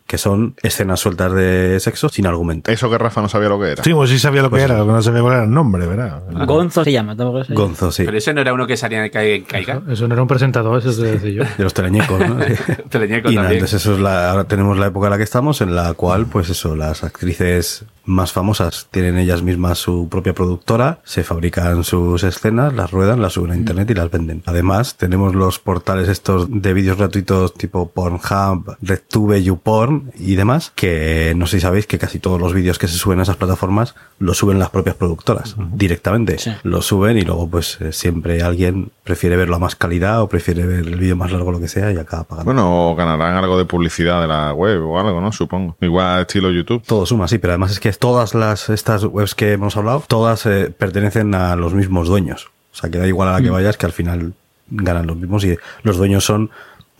[0.06, 2.70] que son escenas sueltas de sexo sin argumento.
[2.70, 3.82] Eso que Rafa no sabía lo que era.
[3.84, 5.50] Sí, pues sí sabía lo que Pues era, lo que no sabía cuál era el
[5.50, 6.22] nombre, ¿verdad?
[6.46, 7.16] Gonzo se llama.
[7.16, 7.54] tampoco sé.
[7.54, 8.04] Gonzo, sí.
[8.04, 9.82] Pero ese no era uno que salía en Ca- en Caiga.
[9.90, 11.42] Eso no era un presentador, eso te decía yo.
[11.58, 12.36] De los teleñecos, ¿no?
[12.46, 12.54] Sí.
[12.88, 13.52] Teleñeco Y nada, también.
[13.64, 16.26] entonces eso es la, ahora tenemos la época en la que estamos, en la cual,
[16.26, 22.24] pues eso, las actrices más famosas tienen ellas mismas su propia productora, se fabrican sus
[22.24, 24.42] escenas, las ruedan, las suben a internet y las venden.
[24.46, 31.34] Además, tenemos los portales estos de vídeos gratuitos tipo Pornhub, RedTube, YouPorn y demás, que
[31.36, 33.94] no sé si sabéis que casi todos los vídeos que se suben a esas plataformas
[34.18, 36.38] los suben las propias productoras directamente.
[36.38, 36.52] Sí.
[36.62, 40.64] Lo suben y luego pues eh, siempre alguien prefiere verlo a más calidad o prefiere
[40.66, 42.44] ver el vídeo más largo, lo que sea, y acaba pagando.
[42.44, 45.32] Bueno, o ganarán algo de publicidad de la web o algo, ¿no?
[45.32, 45.76] Supongo.
[45.80, 46.82] Igual estilo YouTube.
[46.86, 50.46] Todo suma, sí, pero además es que todas las estas webs que hemos hablado, todas
[50.46, 52.50] eh, pertenecen a los mismos dueños.
[52.72, 54.32] O sea, que da igual a la que vayas, que al final
[54.70, 56.50] ganan los mismos y los dueños son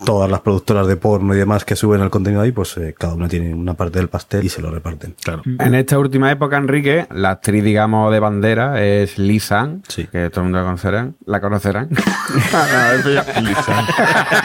[0.05, 3.13] todas las productoras de porno y demás que suben el contenido ahí, pues eh, cada
[3.13, 5.15] una tiene una parte del pastel y se lo reparten.
[5.23, 5.41] Claro.
[5.59, 10.07] En esta última época, Enrique, la actriz, digamos, de bandera es Lisan, Sí.
[10.11, 11.15] que todo el mundo la conocerán.
[11.25, 11.89] La conocerán.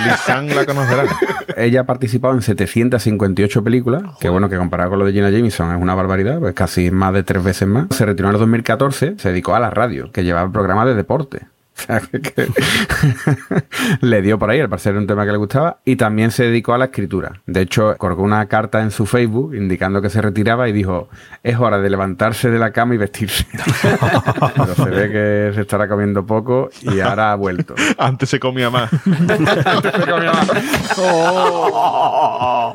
[0.04, 1.06] Lisan la conocerán.
[1.56, 5.74] Ella ha participado en 758 películas, que bueno, que comparado con lo de Gina Jameson
[5.74, 7.86] es una barbaridad, pues casi más de tres veces más.
[7.90, 11.46] Se retiró en el 2014, se dedicó a la radio, que llevaba programas de deporte.
[14.00, 16.44] Le dio por ahí, al parecer era un tema que le gustaba, y también se
[16.44, 17.40] dedicó a la escritura.
[17.46, 21.08] De hecho, colgó una carta en su Facebook indicando que se retiraba y dijo,
[21.42, 23.46] es hora de levantarse de la cama y vestirse.
[24.56, 27.74] Pero se ve que se estará comiendo poco y ahora ha vuelto.
[27.98, 28.90] Antes se comía más.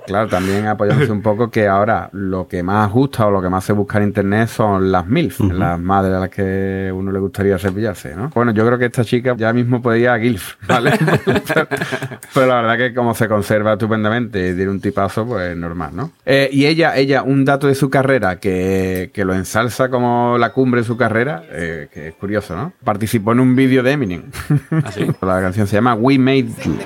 [0.06, 3.64] Claro, también apoyándose un poco que ahora lo que más gusta o lo que más
[3.64, 7.58] se busca en internet son las MILF, las madres a las que uno le gustaría
[7.58, 8.30] cepillarse, ¿no?
[8.30, 10.92] Bueno, yo creo que esta chica ya mismo ir a GILF, ¿vale?
[11.26, 11.68] pero,
[12.34, 16.12] pero la verdad que como se conserva estupendamente y tiene un tipazo, pues normal, ¿no?
[16.26, 20.52] Eh, y ella, ella, un dato de su carrera que, que lo ensalza como la
[20.52, 22.74] cumbre de su carrera, eh, que es curioso, ¿no?
[22.84, 24.24] Participó en un vídeo de Eminem.
[25.22, 26.78] la canción se llama We Made You.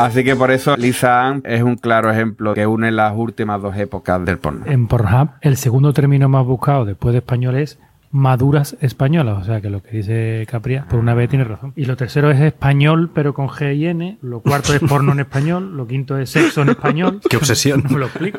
[0.00, 3.76] Así que por eso Lisa Ann es un claro ejemplo que une las últimas dos
[3.76, 4.64] épocas del porno.
[4.64, 7.78] En Pornhub, el segundo término más buscado después de español es
[8.10, 9.38] maduras españolas.
[9.38, 11.72] O sea que lo que dice Capria, por una vez tiene razón.
[11.76, 14.18] Y lo tercero es español, pero con G y N.
[14.22, 15.76] Lo cuarto es porno en español.
[15.76, 17.20] Lo quinto es sexo en español.
[17.28, 17.84] ¡Qué obsesión!
[17.90, 18.38] No me lo explico.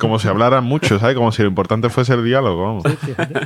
[0.00, 1.16] Como si hablaran mucho, ¿sabes?
[1.16, 2.62] Como si lo importante fuese el diálogo.
[2.62, 2.84] vamos.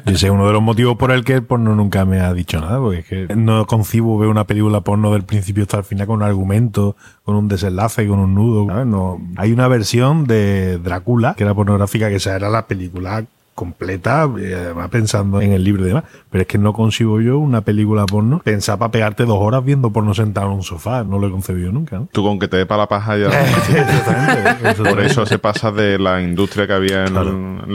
[0.06, 2.32] Y ese es uno de los motivos por el que el porno nunca me ha
[2.32, 5.84] dicho nada, porque es que no concibo ver una película porno del principio hasta el
[5.84, 8.66] final con un argumento, con un desenlace, con un nudo.
[8.66, 8.86] ¿sabes?
[8.86, 9.20] No.
[9.36, 13.24] Hay una versión de Drácula, que era pornográfica, que esa era la película
[13.56, 16.04] completa, y además pensando en el libro y demás.
[16.30, 19.90] Pero es que no consigo yo una película porno pensar para pegarte dos horas viendo
[19.90, 21.02] porno sentado en un sofá.
[21.02, 21.98] No lo he concebido nunca.
[21.98, 22.08] ¿no?
[22.12, 23.26] Tú con que te dé para la paja ya.
[23.30, 24.74] Exactamente.
[24.90, 27.14] Por eso se pasa de la industria que había en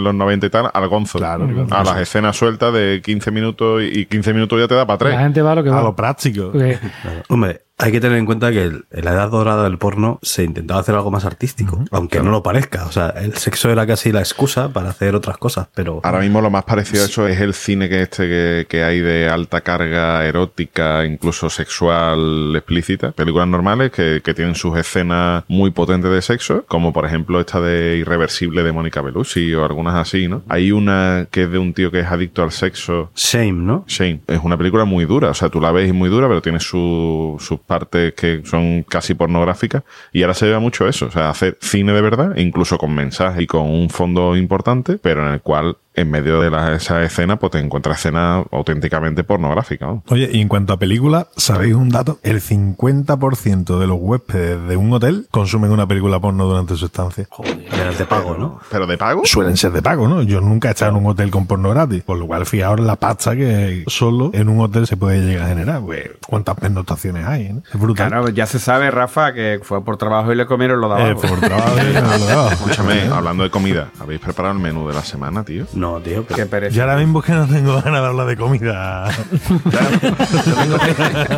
[0.04, 1.18] los 90 y tal al gonzo.
[1.18, 1.48] Claro.
[1.72, 5.16] A las escenas sueltas de 15 minutos y 15 minutos ya te da para La
[5.16, 5.20] 3.
[5.20, 5.82] gente va a lo que A va.
[5.82, 6.52] lo práctico.
[7.30, 10.44] Hombre, hay que tener en cuenta que el- en la edad dorada del porno se
[10.44, 12.86] intentaba hacer algo más artístico, aunque no lo parezca.
[12.86, 16.42] O sea, el sexo era casi la excusa para hacer otras cosas, pero Ahora mismo
[16.42, 19.62] lo más parecido a eso es el cine que este que, que hay de alta
[19.62, 23.12] carga erótica, incluso sexual explícita.
[23.12, 27.60] Películas normales que, que tienen sus escenas muy potentes de sexo, como por ejemplo esta
[27.60, 30.44] de Irreversible de Mónica Bellucci o algunas así, ¿no?
[30.50, 33.12] Hay una que es de un tío que es adicto al sexo.
[33.16, 33.84] shame, ¿no?
[33.88, 36.28] Shane, es una película muy dura, o sea, tú la ves y es muy dura,
[36.28, 41.06] pero tiene su- sus partes que son casi pornográficas y ahora se lleva mucho eso,
[41.06, 45.26] o sea, hacer cine de verdad, incluso con mensaje y con un fondo importante, pero
[45.26, 49.88] en el cual en medio de la- esa escena, pues te encuentras escenas auténticamente pornográficas.
[49.90, 50.04] ¿no?
[50.10, 52.20] Oye, y en cuanto a películas, ¿sabéis un dato?
[52.24, 57.28] El 50% de los huéspedes de un hotel consumen una película porno durante su estancia.
[57.44, 58.60] De las de pago, ¿no?
[58.70, 59.22] ¿Pero de pago?
[59.26, 60.22] Suelen ser de pago, ¿no?
[60.24, 62.04] Yo nunca he estado en un hotel con porno gratis.
[62.04, 65.50] Por lo cual, fijaos la pasta que solo en un hotel se puede llegar a
[65.50, 65.82] generar.
[65.82, 67.44] Pues, ¿Cuántas pernoctaciones hay?
[67.48, 67.56] eh?
[67.74, 68.08] Es brutal.
[68.10, 71.06] Claro, ya se sabe, Rafa, que fue por trabajo y le comieron lo de Eh,
[71.12, 71.22] abajo.
[71.28, 72.48] por trabajo, no lo veo.
[72.52, 75.66] Escúchame, hablando de comida, ¿habéis preparado el menú de la semana, tío?
[75.82, 76.28] No, tío.
[76.28, 76.76] Qué Pero, pereza.
[76.76, 79.10] Yo ahora mismo que no tengo ganas de hablar de comida.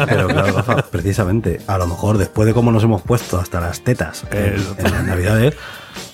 [0.05, 3.85] pero claro, Rafa, precisamente, a lo mejor después de cómo nos hemos puesto hasta las
[3.85, 5.55] tetas en, en las navidades,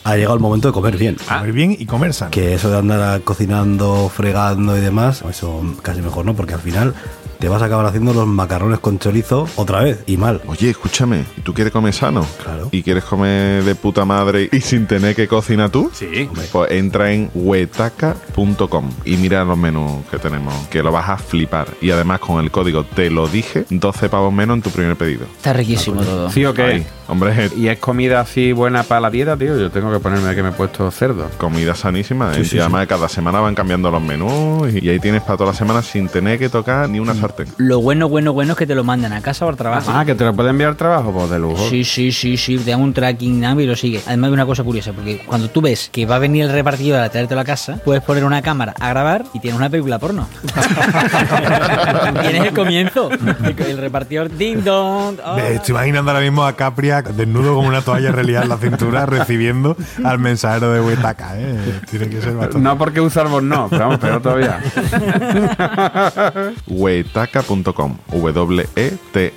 [0.03, 1.17] ha llegado el momento de comer bien.
[1.27, 2.29] Comer bien y comer sano.
[2.29, 6.93] Que eso de andar cocinando, fregando y demás, eso casi mejor no, porque al final
[7.39, 10.41] te vas a acabar haciendo los macarrones con chorizo otra vez y mal.
[10.47, 12.25] Oye, escúchame, ¿y ¿tú quieres comer sano?
[12.43, 12.67] Claro.
[12.71, 15.89] ¿Y quieres comer de puta madre y sin tener que cocinar tú?
[15.93, 16.29] Sí.
[16.51, 21.69] Pues entra en huetaca.com y mira los menús que tenemos, que lo vas a flipar.
[21.81, 25.25] Y además con el código te lo dije, 12 pavos menos en tu primer pedido.
[25.37, 26.29] Está riquísimo todo.
[26.29, 26.85] ¿Sí o qué?
[27.09, 29.57] Hombre, ¿Y es comida así buena para la dieta, tío?
[29.57, 31.27] Yo tengo que ponerme que me he puesto cerdo.
[31.37, 32.31] comida sanísima.
[32.35, 32.43] ¿eh?
[32.51, 35.57] y además cada semana van cambiando los menús y, y ahí tienes para toda la
[35.57, 37.47] semana sin tener que tocar ni una sartén.
[37.57, 39.91] Lo bueno, bueno, bueno es que te lo mandan a casa o al trabajo.
[39.93, 41.67] Ah, que te lo puede enviar al trabajo, pues de lujo.
[41.69, 44.01] Sí, sí, sí, sí, te dan un tracking number y lo sigue.
[44.05, 46.99] Además hay una cosa curiosa, porque cuando tú ves que va a venir el repartidor
[47.01, 49.97] a traerte a la casa, puedes poner una cámara a grabar y tienes una película
[49.97, 50.27] porno.
[52.21, 53.09] tienes el comienzo.
[53.11, 55.17] El, el repartidor ding dong.
[55.25, 55.35] oh.
[55.35, 59.05] Me estoy imaginando ahora mismo a Capria desnudo como una toalla reliada en la cintura
[59.05, 61.39] recibiendo al mensajero de Huetaca.
[61.39, 61.81] ¿eh?
[61.89, 62.59] Tiene que ser bastante.
[62.59, 64.59] No porque usarvos no, pero vamos, todavía.
[66.67, 67.97] Huetaca.com.
[68.39, 69.29] W-E-T-A-C-A.com.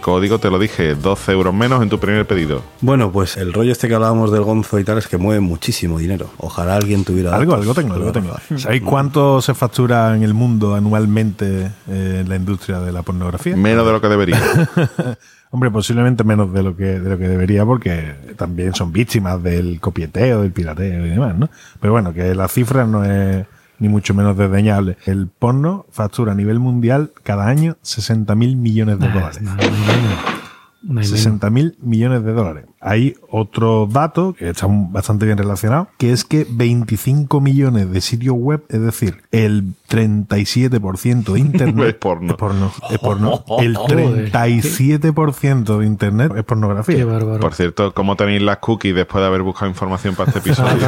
[0.00, 2.62] Código te lo dije, 12 euros menos en tu primer pedido.
[2.80, 5.98] Bueno, pues el rollo este que hablábamos del gonzo y tal es que mueve muchísimo
[5.98, 6.30] dinero.
[6.38, 8.34] Ojalá alguien tuviera Algo, datos, algo tengo, algo tengo.
[8.56, 13.54] ¿Sabéis cuánto se factura en el mundo anualmente eh, en la industria de la pornografía?
[13.56, 14.40] Menos de lo que debería.
[15.52, 19.80] Hombre, posiblemente menos de lo que de lo que debería, porque también son víctimas del
[19.80, 21.50] copieteo, del pirateo y demás, ¿no?
[21.80, 23.46] Pero bueno, que la cifra no es
[23.80, 24.96] ni mucho menos desdeñable.
[25.06, 29.42] El porno factura a nivel mundial cada año 60 mil millones de dólares.
[29.42, 30.40] No, no, no, no.
[30.82, 31.08] No hay menos.
[31.08, 32.64] 60 mil millones de dólares.
[32.82, 38.34] Hay otro dato que está bastante bien relacionado, que es que 25 millones de sitios
[38.38, 42.30] web, es decir, el 37% de internet Es porno.
[42.30, 42.72] Es porno.
[42.88, 43.44] es porno.
[43.58, 44.32] El Joder.
[44.32, 46.96] 37% de internet es pornografía.
[46.96, 47.40] Qué bárbaro.
[47.40, 50.86] Por cierto, ¿cómo tenéis las cookies después de haber buscado información para este episodio?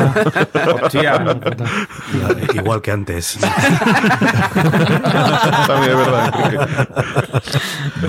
[0.83, 1.23] Hostia.
[2.55, 3.39] Igual que antes.
[5.67, 6.33] También es verdad.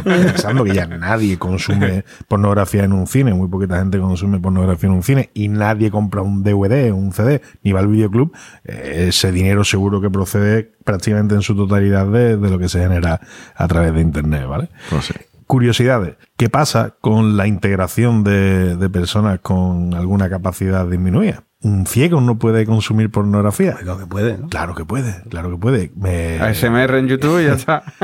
[0.04, 4.96] pensando que ya nadie consume pornografía en un cine, muy poquita gente consume pornografía en
[4.96, 8.34] un cine y nadie compra un DVD, un CD, ni va al videoclub,
[8.64, 12.80] eh, ese dinero seguro que procede prácticamente en su totalidad de, de lo que se
[12.80, 13.22] genera
[13.56, 14.70] a través de Internet, ¿vale?
[14.90, 15.14] Pues sí.
[15.48, 16.16] Curiosidades.
[16.38, 21.44] ¿Qué pasa con la integración de, de personas con alguna capacidad disminuida?
[21.64, 23.76] ¿Un ciego no puede consumir pornografía?
[23.76, 24.50] Claro que puede, ¿no?
[24.50, 25.92] Claro que puede, claro que puede.
[25.96, 26.38] Me...
[26.42, 27.84] ASMR en YouTube y ya está.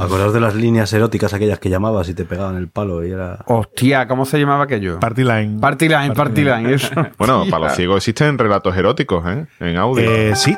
[0.00, 3.44] Acordaos de las líneas eróticas aquellas que llamabas y te pegaban el palo y era...
[3.46, 5.00] Hostia, ¿cómo se llamaba aquello?
[5.00, 5.58] Party line.
[5.58, 6.94] Party line, party line, eso.
[7.18, 9.46] Bueno, para los ciegos existen relatos eróticos, ¿eh?
[9.58, 10.08] En audio.
[10.08, 10.56] Eh, sí,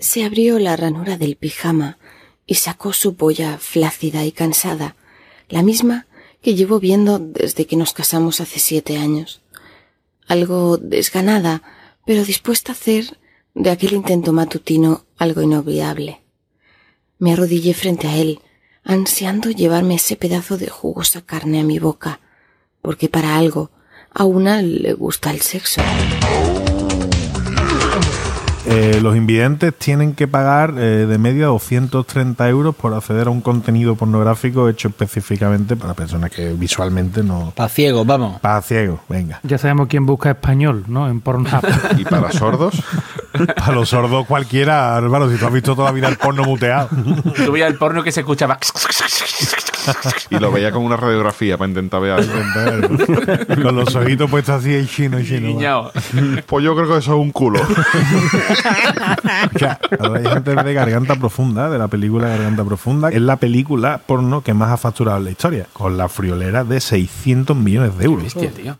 [0.00, 1.98] Se abrió la ranura del pijama
[2.46, 4.96] y sacó su polla flácida y cansada,
[5.48, 6.06] la misma
[6.42, 9.40] que llevo viendo desde que nos casamos hace siete años.
[10.26, 11.62] Algo desganada,
[12.06, 13.18] pero dispuesta a hacer
[13.54, 16.20] de aquel intento matutino algo inolvidable.
[17.18, 18.40] Me arrodillé frente a él,
[18.84, 22.20] ansiando llevarme ese pedazo de jugosa carne a mi boca,
[22.80, 23.70] porque para algo
[24.12, 25.82] a una le gusta el sexo.
[28.72, 33.40] Eh, los invidentes tienen que pagar eh, de media 230 euros por acceder a un
[33.40, 37.52] contenido pornográfico hecho específicamente para personas que visualmente no...
[37.56, 38.40] Pa' ciegos, vamos.
[38.40, 39.40] Para ciegos, venga.
[39.42, 41.08] Ya sabemos quién busca español, ¿no?
[41.08, 41.66] En Pornhub.
[41.98, 42.80] Y para sordos,
[43.56, 46.88] Para los sordos cualquiera, Álvaro, si tú has visto toda la vida el porno muteado.
[47.44, 48.56] Tú veías el porno que se escuchaba.
[50.30, 52.96] y lo veía con una radiografía para intentar ver algo.
[53.62, 55.90] Con los ojitos puestos así en chino, en chino.
[56.46, 57.60] Pues yo creo que eso es un culo.
[57.60, 59.78] O sea,
[60.14, 63.10] hay gente de Garganta Profunda, de la película Garganta Profunda.
[63.10, 66.80] Es la película porno que más ha facturado en la historia, con la friolera de
[66.80, 68.26] 600 millones de euros.
[68.26, 68.78] Hostia, tío.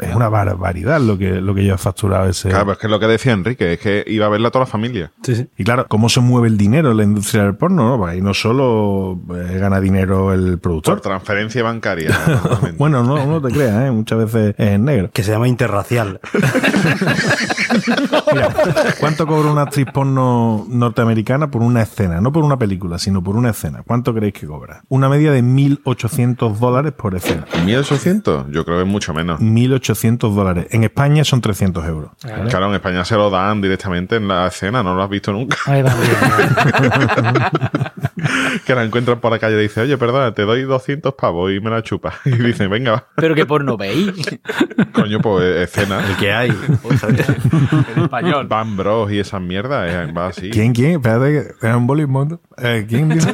[0.00, 2.48] Es una barbaridad lo que, lo que yo he facturado ese.
[2.48, 4.64] Claro, pero es que es lo que decía Enrique, es que iba a verla toda
[4.64, 5.12] la familia.
[5.22, 5.48] Sí, sí.
[5.56, 7.88] Y claro, ¿cómo se mueve el dinero en la industria del porno?
[7.88, 7.98] ¿no?
[7.98, 11.00] Porque ahí no solo eh, gana dinero el Por productor.
[11.00, 12.16] transferencia bancaria.
[12.78, 13.90] Bueno, no, no te creas, ¿eh?
[13.90, 15.10] muchas veces es en negro.
[15.12, 16.20] Que se llama interracial.
[18.32, 18.54] Mira,
[18.98, 22.20] ¿cuánto cobra una actriz porno norteamericana por una escena?
[22.20, 23.82] No por una película, sino por una escena.
[23.86, 24.82] ¿Cuánto creéis que cobra?
[24.88, 27.46] Una media de 1.800 dólares por escena.
[27.64, 29.39] 1800, yo creo que es mucho menos.
[29.40, 30.66] 1.800 dólares.
[30.70, 32.10] En España son 300 euros.
[32.20, 35.56] Claro, en España se lo dan directamente en la escena, no lo has visto nunca.
[35.66, 36.14] Ahí va, bien.
[38.66, 41.60] que la encuentran por la calle y dice, oye, perdona, te doy 200 pavos y
[41.60, 42.14] me la chupas.
[42.24, 43.06] Y dice, venga, va.
[43.16, 44.12] Pero que porno veis.
[44.92, 46.00] coño, pues escena.
[46.08, 46.50] El que hay.
[46.50, 48.46] En español.
[48.46, 50.50] Van Bros y esas mierdas, eh, va así.
[50.50, 50.92] ¿Quién, quién?
[50.92, 52.40] Espérate, que es un bolismo.
[52.58, 53.32] Eh, ¿Quién dice?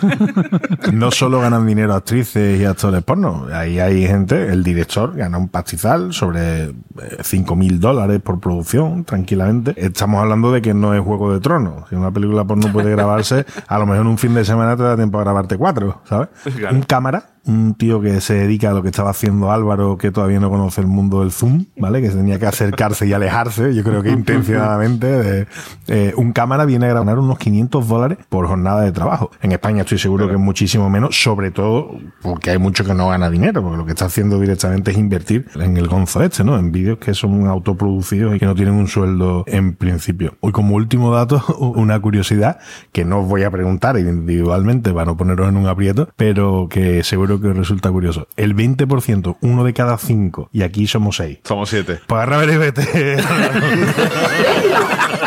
[0.92, 3.46] no solo ganan dinero actrices y actores porno.
[3.52, 6.72] Ahí hay gente, el director gana un pastizal sobre eh,
[7.18, 9.74] 5.000 dólares por producción, tranquilamente.
[9.76, 11.88] Estamos hablando de que no es Juego de Tronos.
[11.88, 14.82] Si una película porno puede grabarse, a lo mejor en un fin de semana te
[14.96, 16.28] da tiempo a grabarte cuatro, ¿sabes?
[16.70, 20.40] Un cámara, un tío que se dedica a lo que estaba haciendo Álvaro, que todavía
[20.40, 22.02] no conoce el mundo del Zoom, ¿vale?
[22.02, 24.10] Que tenía que acercarse y alejarse, yo creo que
[24.50, 25.06] intencionadamente.
[25.06, 25.46] de-
[25.88, 29.30] eh, un cámara viene a ganar unos 500 dólares por jornada de trabajo.
[29.42, 31.90] En España estoy seguro que es muchísimo menos, sobre todo
[32.22, 35.46] porque hay mucho que no gana dinero, porque lo que está haciendo directamente es invertir
[35.54, 36.58] en el gonzo este, ¿no?
[36.58, 40.34] En vídeos que son autoproducidos y que no tienen un sueldo en principio.
[40.40, 41.42] Hoy como último dato,
[41.76, 42.58] una curiosidad
[42.92, 47.02] que no os voy a preguntar individualmente para no poneros en un aprieto, pero que
[47.04, 48.28] seguro que resulta curioso.
[48.36, 51.38] El 20%, uno de cada cinco, y aquí somos seis.
[51.44, 52.00] Somos siete.
[52.06, 53.16] Pues y vete.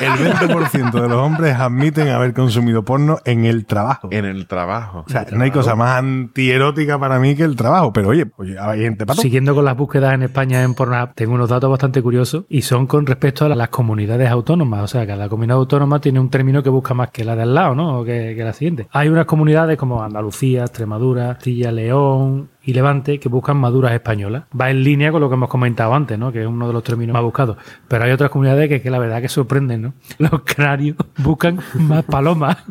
[0.00, 4.08] El 20% de los hombres admiten haber consumido porno en el trabajo.
[4.10, 5.04] En el trabajo.
[5.06, 7.92] O sea, no hay cosa más antierótica para mí que el trabajo.
[7.92, 9.22] Pero oye, oye hay gente para todo.
[9.22, 12.86] Siguiendo con las búsquedas en España en Pornhub, tengo unos datos bastante curiosos y son
[12.86, 14.82] con respecto a las comunidades autónomas.
[14.82, 17.54] O sea, cada comunidad autónoma tiene un término que busca más que la de al
[17.54, 18.00] lado, ¿no?
[18.00, 18.88] O que, que la siguiente.
[18.92, 24.44] Hay unas comunidades como Andalucía, Extremadura, Castilla, León y Levante que buscan maduras españolas.
[24.58, 26.30] Va en línea con lo que hemos comentado antes, ¿no?
[26.32, 27.56] Que es uno de los términos más buscados.
[27.88, 29.94] Pero hay otras comunidades que, que la verdad que sorprenden, ¿no?
[30.18, 32.58] Los canarios buscan más palomas.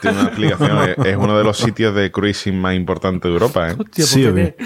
[0.00, 0.78] Tiene una explicación.
[1.04, 3.76] es, uno de los sitios de cruising más importantes de Europa, ¿eh?
[3.78, 4.56] Hostia, Sí, de-.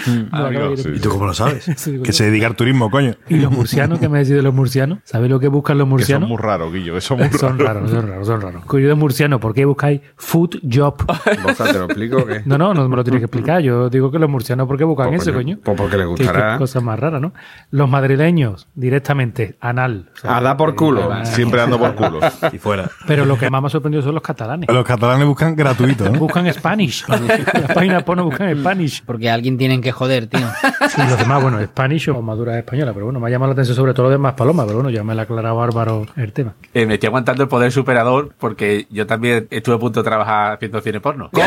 [0.95, 1.65] ¿Y tú cómo lo sabes?
[1.75, 3.15] Sí, Que se dedica al turismo, coño.
[3.29, 4.99] Y los murcianos, ¿qué me decís de los murcianos?
[5.03, 6.29] ¿Sabéis lo que buscan los Que son murcianos?
[6.29, 6.93] muy raros, Guillo.
[6.95, 7.75] Que son muy Son raros.
[7.75, 8.65] raros, son raros, son raros.
[8.65, 10.95] Curioso murciano, ¿por qué buscáis food job?
[11.23, 12.25] ¿te lo explico?
[12.25, 12.41] ¿qué?
[12.45, 13.61] No, no, no me lo tienes que explicar.
[13.61, 15.59] Yo digo que los murcianos, ¿por qué buscan Pues, eso, coño, coño?
[15.63, 16.57] pues porque les qué gustará.
[16.57, 17.33] cosa más rara, ¿no?
[17.71, 20.09] Los madrileños, directamente, anal.
[20.15, 21.13] O sea, A dar por culo.
[21.15, 22.19] eh, Siempre ando por culo.
[22.53, 22.89] Y fuera.
[23.07, 24.69] Pero lo que más me ha sorprendido son los catalanes.
[24.71, 26.19] Los catalanes buscan gratuito, ¿no?
[26.19, 27.05] Buscan Spanish.
[27.07, 29.03] Las páginas porno buscan Spanish.
[29.05, 30.39] Porque a alguien tienen que joder, tío.
[30.41, 32.93] Y los demás, bueno, Spanish o maduras españolas.
[32.93, 34.65] Pero bueno, me ha llamado la atención sobre todo lo demás palomas.
[34.65, 36.53] Pero bueno, ya me lo ha aclarado Bárbaro el tema.
[36.73, 40.53] Eh, me estoy aguantando el poder superador porque yo también estuve a punto de trabajar
[40.53, 41.29] haciendo cine porno.
[41.31, 41.45] ¿Cómo?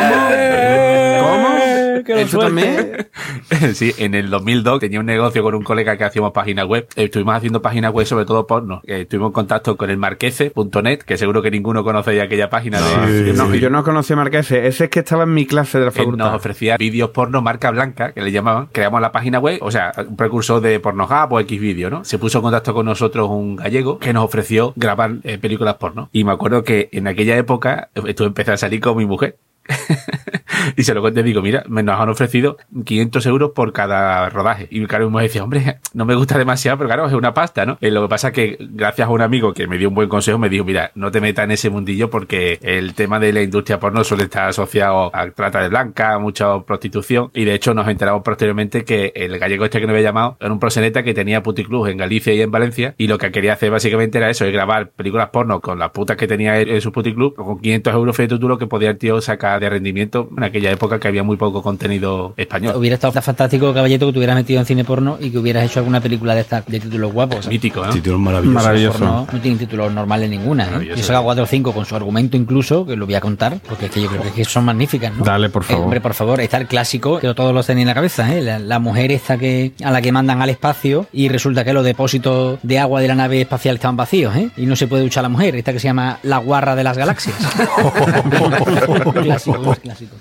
[0.99, 3.09] Lo ¿Eso también?
[3.75, 6.87] Sí, en el 2002 tenía un negocio con un colega que hacíamos páginas web.
[6.97, 8.81] Estuvimos haciendo páginas web sobre todo porno.
[8.87, 12.81] Eh, Estuvimos en contacto con el marquese.net, que seguro que ninguno conoce ya aquella página
[12.81, 13.33] de...
[13.33, 14.67] No, yo no conocía Marquese.
[14.67, 16.35] Ese es que estaba en mi clase de la Él nos facultad.
[16.35, 18.69] ofrecía vídeos porno marca blanca, que le llamaban.
[18.73, 22.05] Creamos la página web, o sea, un precursor de Pornhub o X vídeo, ¿no?
[22.05, 26.09] Se puso en contacto con nosotros un gallego que nos ofreció grabar eh, películas porno.
[26.13, 29.37] Y me acuerdo que en aquella época eh, estuve empecé a salir con mi mujer.
[30.77, 34.69] y se lo conté, digo, mira, me nos han ofrecido 500 euros por cada rodaje.
[34.71, 37.79] Y claro, mujer decía, hombre, no me gusta demasiado, pero claro, es una pasta, ¿no?
[37.81, 40.09] Eh, lo que pasa es que gracias a un amigo que me dio un buen
[40.09, 43.43] consejo, me dijo, mira, no te metas en ese mundillo porque el tema de la
[43.43, 47.31] industria porno suele estar asociado a trata de blanca, mucha prostitución.
[47.35, 50.53] Y de hecho nos enteramos posteriormente que el gallego este que nos había llamado era
[50.53, 53.71] un proseneta que tenía puticlub en Galicia y en Valencia y lo que quería hacer
[53.71, 57.35] básicamente era eso, es grabar películas porno con las putas que tenía en su puticlub
[57.35, 60.71] con 500 euros fíjate tú lo que podía el tío sacar de rendimiento en aquella
[60.71, 62.75] época que había muy poco contenido español.
[62.77, 65.81] Hubiera estado fantástico, caballito, que te hubieras metido en cine porno y que hubieras hecho
[65.81, 67.47] alguna película de estas de títulos guapos.
[67.47, 67.51] ¿eh?
[67.51, 67.93] Mítico, ¿no?
[67.93, 68.63] Títulos maravillosos.
[68.63, 68.99] Maravilloso.
[68.99, 70.69] Porno no tienen títulos normales ninguna.
[70.83, 70.93] ¿eh?
[70.97, 73.87] Yo saca 4 o 5 con su argumento incluso, que lo voy a contar, porque
[73.87, 75.25] es que yo creo que son magníficas, ¿no?
[75.25, 75.85] Dale, por Eh, favor.
[75.85, 78.43] hombre, por favor, está el clásico, que todos los tenéis en la cabeza, ¿eh?
[78.43, 81.85] La, la mujer esta que a la que mandan al espacio y resulta que los
[81.85, 84.51] depósitos de agua de la nave espacial estaban vacíos, ¿eh?
[84.57, 86.97] Y no se puede duchar la mujer, esta que se llama la guarra de las
[86.97, 87.37] galaxias.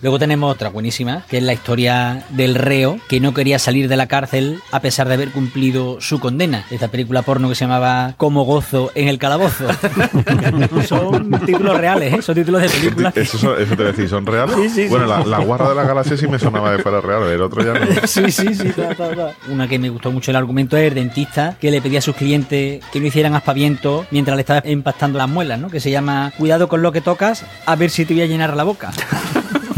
[0.02, 3.98] Luego tenemos otra buenísima, que es la historia del reo que no quería salir de
[3.98, 6.66] la cárcel a pesar de haber cumplido su condena.
[6.72, 9.68] Esta película porno que se llamaba Como gozo en el calabozo.
[10.88, 12.22] son títulos reales, ¿eh?
[12.22, 13.18] son títulos de películas.
[13.18, 14.56] Eso, eso te voy a decir, ¿son reales?
[14.56, 14.88] Sí, sí, sí.
[14.88, 17.64] bueno, la, la guarra de la galaxia sí me sonaba de fuera real, el otro
[17.64, 17.88] ya no.
[18.08, 18.70] Sí, sí, sí.
[18.70, 19.34] ta, ta, ta.
[19.50, 22.16] Una que me gustó mucho el argumento es el dentista que le pedía a sus
[22.16, 25.70] clientes que no hicieran aspaviento mientras le estaba empastando las muelas, ¿no?
[25.70, 28.56] Que se llama Cuidado con lo que tocas, a ver si te voy a llenar
[28.56, 28.92] la boca.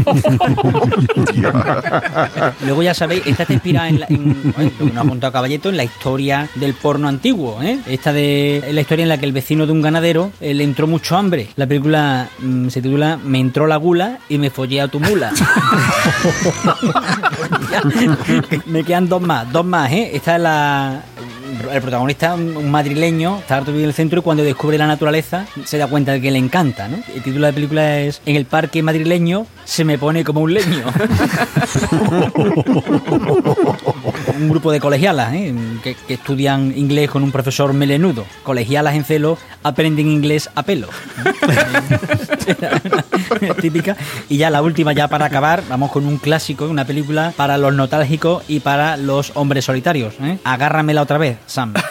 [2.64, 5.76] Luego ya sabéis, esta está inspirada en, la, lo que nos ha contado Caballeto en
[5.76, 7.78] la historia del porno antiguo, ¿eh?
[7.86, 10.86] Esta de la historia en la que el vecino de un ganadero eh, le entró
[10.86, 11.48] mucho hambre.
[11.56, 15.32] La película mm, se titula Me entró la gula y me follé a tu mula.
[18.66, 20.10] me quedan dos más, dos más, ¿eh?
[20.14, 21.02] Esta es la
[21.72, 25.78] el protagonista, un, madrileño, está harto en el centro y cuando descubre la naturaleza se
[25.78, 26.86] da cuenta de que le encanta.
[26.86, 30.54] El título de la película es En el parque madrileño se me pone como un
[30.54, 30.86] leño.
[34.36, 35.54] un grupo de colegialas ¿eh?
[35.82, 38.24] que, estudian inglés con un profesor melenudo.
[38.42, 40.88] Colegialas en celo aprenden inglés a pelo.
[43.60, 43.96] Típica.
[44.28, 47.74] Y ya la última, ya para acabar, vamos con un clásico, una película para los
[47.74, 50.14] nostálgicos y para los hombres solitarios.
[50.20, 50.38] ¿eh?
[50.44, 51.74] Agárramela otra vez, Sam.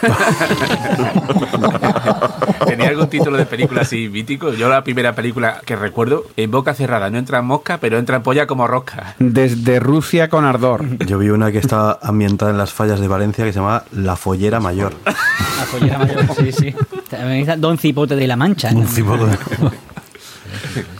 [2.66, 4.52] ¿Tenía algún título de película así mítico?
[4.52, 8.22] Yo la primera película que recuerdo, en boca cerrada, no entra mosca, pero entra en
[8.22, 9.14] polla como rosca.
[9.18, 10.98] Desde Rusia con ardor.
[11.06, 14.16] Yo vi una que está ambientada en las fallas de Valencia que se llama La
[14.16, 14.94] Follera Mayor.
[15.04, 16.74] La follera mayor, sí, sí.
[17.10, 18.70] También está Don Cipote de la Mancha.
[18.72, 18.80] ¿no?
[18.80, 19.36] Un cipote.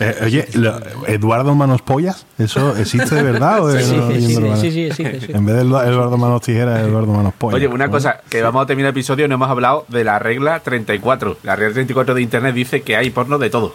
[0.01, 2.27] Eh, oye, lo- ¿Eduardo Manos Pollas?
[2.39, 3.63] ¿Eso existe de verdad?
[3.65, 5.33] o Sí, es sí, sí, sí, sí, sí, existe, sí.
[5.33, 7.57] En vez de Edu- Eduardo Manos Tijeras, Eduardo Manos Pollas.
[7.57, 7.93] Oye, una ¿no?
[7.93, 11.39] cosa, que vamos a terminar el episodio, no hemos hablado de la regla 34.
[11.43, 13.75] La regla 34 de Internet dice que hay porno de todo.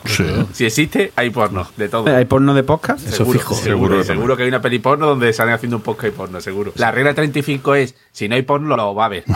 [0.54, 2.16] Si existe, hay porno de todo.
[2.16, 3.06] ¿Hay porno de podcast?
[3.08, 3.56] Eso Seguro, fijo.
[3.56, 6.18] seguro, Seguro que seguro que hay una peli porno donde salen haciendo un podcast y
[6.18, 6.72] porno, seguro.
[6.76, 9.24] La regla 35 es, si no hay porno, lo va a ver.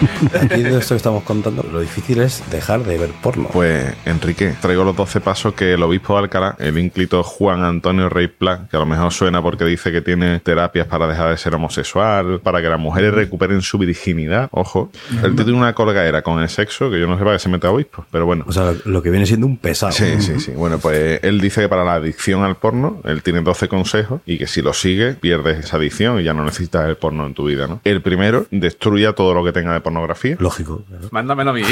[0.30, 0.38] sé.
[0.44, 3.48] Aquí de esto que estamos contando, lo difícil es dejar de ver porno.
[3.52, 8.08] Pues, Enrique, traigo los 12 pasos que el obispo de Alcalá, el ínclito Juan Antonio
[8.08, 11.36] Rey Pla, que a lo mejor suena porque dice que tiene terapias para dejar de
[11.36, 14.48] ser homosexual, para que las mujeres recuperen su virginidad.
[14.52, 17.48] Ojo, tío tiene una colgadera con el sexo, que yo no sé para qué se
[17.48, 18.44] mete a obispo, pero bueno.
[18.46, 19.92] O sea, lo que viene siendo un pesado.
[19.92, 20.52] Sí, sí, sí.
[20.52, 24.38] Bueno, pues él dice que para la adicción al porno, él tiene 12 consejos y
[24.38, 27.44] que si lo sigue, pierdes esa adicción y ya no necesitas el porno en tu
[27.44, 27.80] vida, ¿no?
[27.84, 30.36] El primero, destruya todo lo que tenga de pornografía.
[30.38, 30.82] Lógico.
[30.88, 31.08] claro.
[31.10, 31.62] Mándamelo a mí.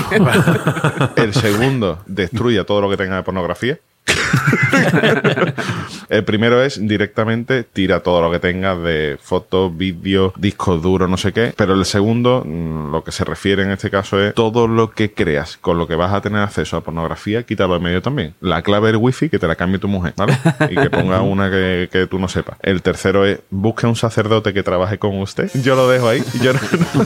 [1.16, 3.78] El segundo, destruya todo lo que tenga de pornografía.
[6.08, 11.16] El primero es directamente tira todo lo que tenga de fotos, vídeos, discos duros, no
[11.16, 11.52] sé qué.
[11.56, 15.12] Pero el segundo, mm, lo que se refiere en este caso es todo lo que
[15.12, 18.34] creas con lo que vas a tener acceso a pornografía, quítalo en medio también.
[18.40, 20.38] La clave del wifi que te la cambie tu mujer, ¿vale?
[20.70, 22.56] Y que ponga una que, que tú no sepas.
[22.62, 25.50] El tercero es busque un sacerdote que trabaje con usted.
[25.62, 26.22] Yo lo dejo ahí.
[26.42, 26.60] Yo no,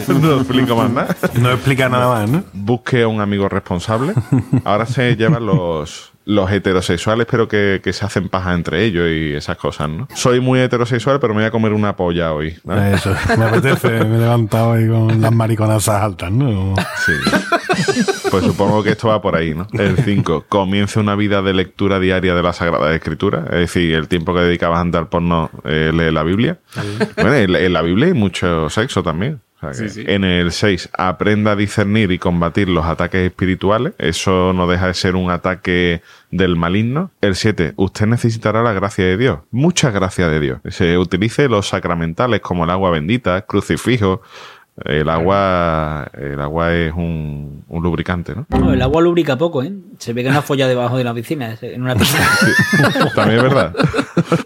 [0.08, 2.44] no- no explico más nada No explica nada más, ¿no?
[2.52, 4.14] busque a un amigo responsable.
[4.64, 9.34] Ahora se llevan los, los heterosexuales, pero que, que se hacen paja entre ellos y
[9.34, 10.08] esas cosas, ¿no?
[10.14, 12.56] Soy muy heterosexual, pero me voy a comer una polla hoy.
[12.92, 16.74] Eso, me apetece, me he levantado ahí con las mariconazas altas, ¿no?
[17.04, 17.12] Sí.
[18.30, 19.66] Pues supongo que esto va por ahí, ¿no?
[19.72, 20.46] El 5.
[20.48, 23.44] Comience una vida de lectura diaria de la Sagrada Escritura.
[23.50, 26.58] Es decir, el tiempo que dedicabas a andar porno, eh, lee la Biblia.
[27.16, 29.40] Bueno, en, en la Biblia hay mucho sexo también.
[29.62, 30.04] O sea que- Sí, sí.
[30.08, 33.94] En el 6, aprenda a discernir y combatir los ataques espirituales.
[33.98, 37.10] Eso no deja de ser un ataque del maligno.
[37.20, 39.38] El 7, usted necesitará la gracia de Dios.
[39.50, 40.60] Mucha gracia de Dios.
[40.70, 44.22] Se utilice los sacramentales como el agua bendita, crucifijo.
[44.84, 48.46] El agua, el agua es un, un lubricante, ¿no?
[48.48, 49.70] No, el agua lubrica poco, ¿eh?
[49.98, 52.26] Se ve que no ha follado debajo de la piscina, en una piscina.
[53.14, 53.74] También es verdad.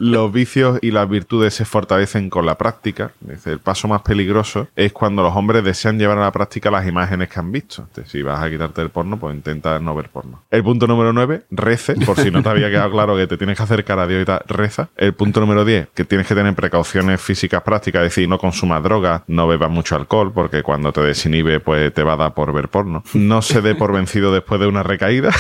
[0.01, 3.13] Los vicios y las virtudes se fortalecen con la práctica.
[3.45, 7.29] El paso más peligroso es cuando los hombres desean llevar a la práctica las imágenes
[7.29, 7.83] que han visto.
[7.83, 10.43] Entonces, si vas a quitarte el porno, pues intenta no ver porno.
[10.51, 11.95] El punto número 9, rece.
[12.05, 14.25] Por si no te había quedado claro que te tienes que acercar a Dios y
[14.25, 14.89] tal, reza.
[14.97, 18.03] El punto número 10, que tienes que tener precauciones físicas prácticas.
[18.03, 21.93] Es decir, no consumas drogas, no bebas mucho alcohol alcohol, porque cuando te desinhibe, pues
[21.93, 23.03] te va a dar por ver porno.
[23.15, 25.31] No se dé por vencido después de una recaída.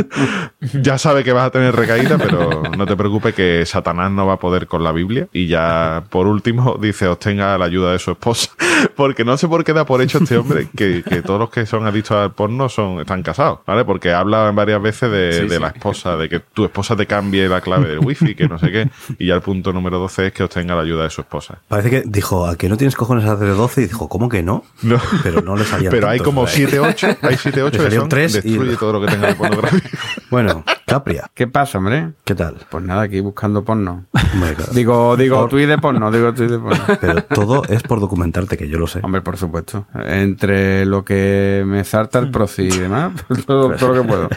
[0.82, 4.34] ya sabe que vas a tener recaída, pero no te preocupes que Satanás no va
[4.34, 5.28] a poder con la Biblia.
[5.32, 8.50] Y ya, por último, dice, obtenga la ayuda de su esposa.
[8.96, 11.66] porque no sé por qué da por hecho este hombre que, que todos los que
[11.66, 13.84] son adictos al porno son, están casados, ¿vale?
[13.84, 15.60] Porque habla varias veces de, Sí, de sí.
[15.60, 18.70] la esposa, de que tu esposa te cambie la clave del wifi, que no sé
[18.70, 18.88] qué.
[19.18, 21.58] Y ya el punto número 12 es que obtenga la ayuda de su esposa.
[21.68, 23.82] Parece que dijo, ¿a que no tienes cojones a hacer 12?
[23.82, 24.64] Y dijo, ¿cómo que no?
[24.82, 24.98] No.
[25.22, 26.54] Pero no le salían Pero hay como ¿verdad?
[26.56, 29.28] 7, 8, hay 7, 8 Le que son tres y- destruye todo lo que tenga
[29.28, 29.80] de pornografía.
[30.30, 32.12] Bueno, Capria, ¿Qué pasa, hombre?
[32.24, 32.56] ¿qué tal?
[32.68, 34.06] Pues nada, aquí buscando porno.
[34.34, 34.72] Hombre, claro.
[34.72, 36.84] Digo, digo, Por- tuit de porno, digo, tuit de porno.
[37.00, 39.00] Pero todo es por documentarte, que yo lo sé.
[39.02, 39.86] Hombre, por supuesto.
[40.04, 43.12] Entre lo que me salta el proci y demás,
[43.46, 44.28] todo, todo lo que puedo.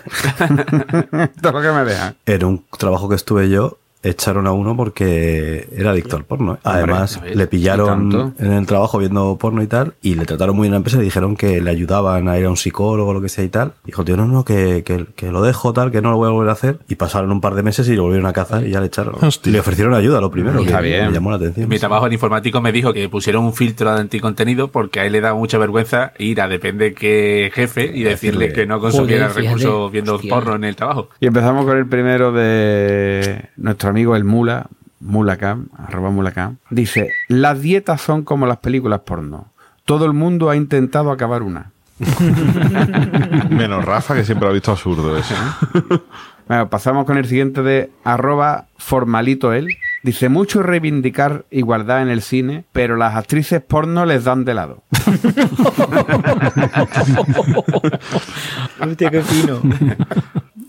[1.42, 2.14] todo lo que me deja.
[2.26, 6.54] En un trabajo que estuve yo, echaron a uno porque era adicto al porno.
[6.54, 6.58] ¿eh?
[6.64, 10.64] Además, le ¿y pillaron en el trabajo viendo porno y tal, y le trataron muy
[10.64, 13.14] bien en la empresa y dijeron que le ayudaban a ir a un psicólogo o
[13.14, 13.74] lo que sea y tal.
[13.84, 16.32] Dijo, tío, no, no, que, que, que lo dejo tal, que no lo voy a
[16.32, 16.80] volver a hacer.
[16.88, 19.16] Y pasaron un par de meses y lo volvieron a cazar y ya le echaron.
[19.22, 19.52] Hostia.
[19.52, 21.08] Le ofrecieron ayuda, lo primero, que Está bien.
[21.08, 21.68] me llamó la atención.
[21.68, 25.12] Mi trabajo en informático me dijo que pusieron un filtro de anticontenido porque a él
[25.14, 29.44] le da mucha vergüenza ir a depende qué jefe y decirle que no consumiera Joder,
[29.44, 29.58] fíjate.
[29.66, 30.30] recursos viendo Hostia.
[30.34, 31.10] porno en el trabajo.
[31.20, 34.68] Y empezamos con el primero de nuestro amigo el Mula,
[35.00, 36.58] Mulacam, arroba Mulacam.
[36.70, 39.48] Dice, las dietas son como las películas porno.
[39.86, 41.72] Todo el mundo ha intentado acabar una.
[43.50, 45.36] Menos Rafa, que siempre lo ha visto absurdo eso.
[46.50, 49.68] Bueno, pasamos con el siguiente de arroba formalito él.
[50.02, 54.82] Dice, mucho reivindicar igualdad en el cine, pero las actrices porno les dan de lado.
[58.82, 59.62] Hostia, qué fino.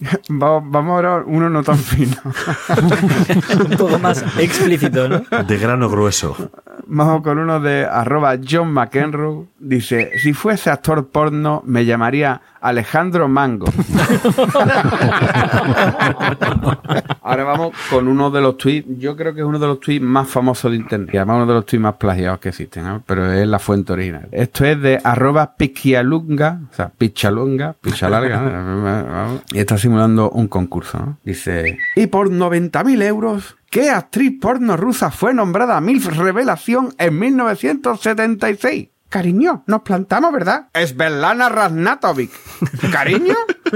[0.29, 2.17] vamos, vamos ahora uno no tan fino.
[3.71, 5.23] Un poco más explícito, ¿no?
[5.45, 6.37] De grano grueso.
[6.87, 9.47] Vamos con uno de arroba John McEnroe.
[9.59, 13.67] Dice, si fuese actor porno, me llamaría Alejandro Mango.
[17.23, 20.05] Ahora vamos con uno de los tweets, yo creo que es uno de los tweets
[20.05, 21.11] más famosos de internet.
[21.13, 23.03] Y además uno de los tweets más plagiados que existen, ¿no?
[23.07, 24.29] pero es la fuente original.
[24.33, 29.41] Esto es de arroba pichialunga, o sea, pichalunga, pichalarga, ¿no?
[29.53, 30.99] y está simulando un concurso.
[30.99, 31.19] ¿no?
[31.25, 38.91] Dice, y por 90.000 euros, ¿qué actriz porno rusa fue nombrada MILF Revelación en 1976?
[39.09, 40.69] Cariño, nos plantamos, ¿verdad?
[40.73, 42.31] Es Belana Raznatovic.
[42.93, 43.35] ¿Cariño?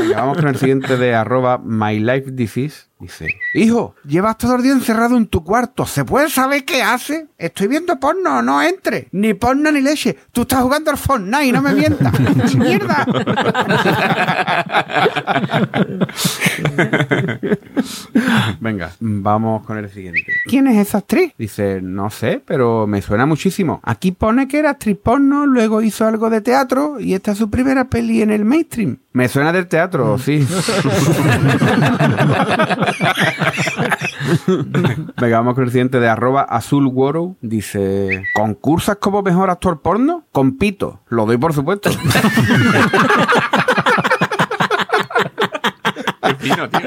[0.00, 2.87] Venga, vamos con el siguiente de arroba My Life Disease.
[3.00, 5.86] Dice, hijo, llevas todo el día encerrado en tu cuarto.
[5.86, 7.28] ¿Se puede saber qué hace?
[7.38, 9.06] Estoy viendo porno, no entre.
[9.12, 10.18] Ni porno ni leche.
[10.32, 12.12] Tú estás jugando al Fortnite, no me mientas.
[12.56, 13.06] ¡Mierda!
[18.60, 20.26] Venga, vamos con el siguiente.
[20.46, 21.34] ¿Quién es esa actriz?
[21.38, 23.80] Dice, no sé, pero me suena muchísimo.
[23.84, 27.48] Aquí pone que era actriz porno, luego hizo algo de teatro y esta es su
[27.48, 28.98] primera peli en el mainstream.
[29.12, 30.44] Me suena del teatro, sí.
[35.16, 36.92] Venga, vamos con el siguiente de arroba azul
[37.40, 40.26] Dice, ¿concursas como mejor actor porno?
[40.32, 41.02] Compito.
[41.08, 41.90] Lo doy por supuesto.
[46.38, 46.80] Fino, tío.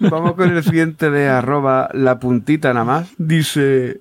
[0.00, 3.08] Vamos con el siguiente de arroba la puntita nada más.
[3.18, 4.00] Dice...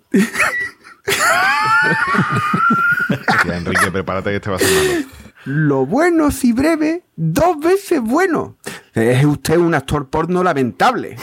[3.10, 5.08] Hostia, Enrique, prepárate que este va a ser malo.
[5.50, 8.58] Lo bueno si breve, dos veces bueno.
[8.94, 11.16] Es usted un actor porno lamentable.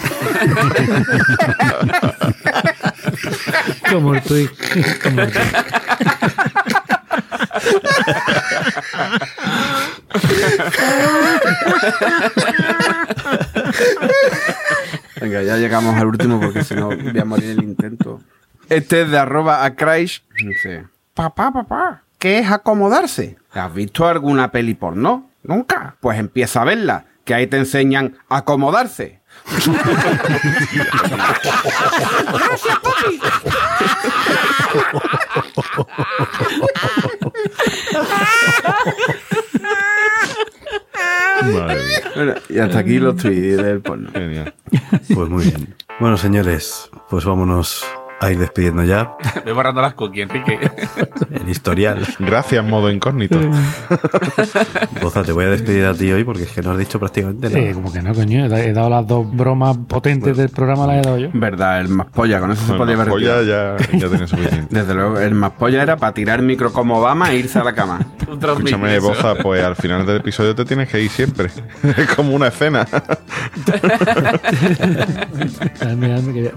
[3.91, 4.51] Como tuit.
[5.03, 5.27] Como.
[15.21, 18.23] Venga, ya llegamos al último porque si no voy a morir el intento.
[18.71, 20.21] Este es de arroba a Crash.
[20.43, 23.37] Dice, papá, papá, ¿qué es acomodarse?
[23.55, 25.31] ¿Has visto alguna peli porno?
[25.43, 25.97] Nunca.
[26.01, 29.21] Pues empieza a verla, que ahí te enseñan a acomodarse.
[32.33, 33.21] Gracias, papi.
[42.15, 44.11] Bueno, y hasta aquí los tweets del porno.
[44.13, 44.55] genial.
[45.15, 45.75] Pues muy bien.
[46.01, 47.85] Bueno, señores, pues vámonos
[48.27, 49.13] a ir despidiendo ya.
[49.45, 50.59] Voy borrando las cookies, Enrique.
[51.31, 52.07] El historial.
[52.19, 53.39] Gracias, modo incógnito.
[55.03, 57.49] Boza, te voy a despedir a ti hoy porque es que no has dicho prácticamente
[57.49, 57.73] Sí, nada.
[57.75, 58.47] como que no, coño.
[58.47, 61.29] He dado las dos bromas potentes del programa, las he dado yo.
[61.33, 64.67] Verdad, el más polla, con eso se podía haber Pues ya, ya, ya tenía suficiente.
[64.75, 67.65] Desde luego, el más polla era para tirar el micro como Obama e irse a
[67.65, 68.01] la cama.
[68.21, 71.51] Escúchame, Boza, pues al final del episodio te tienes que ir siempre.
[71.97, 72.87] Es como una escena.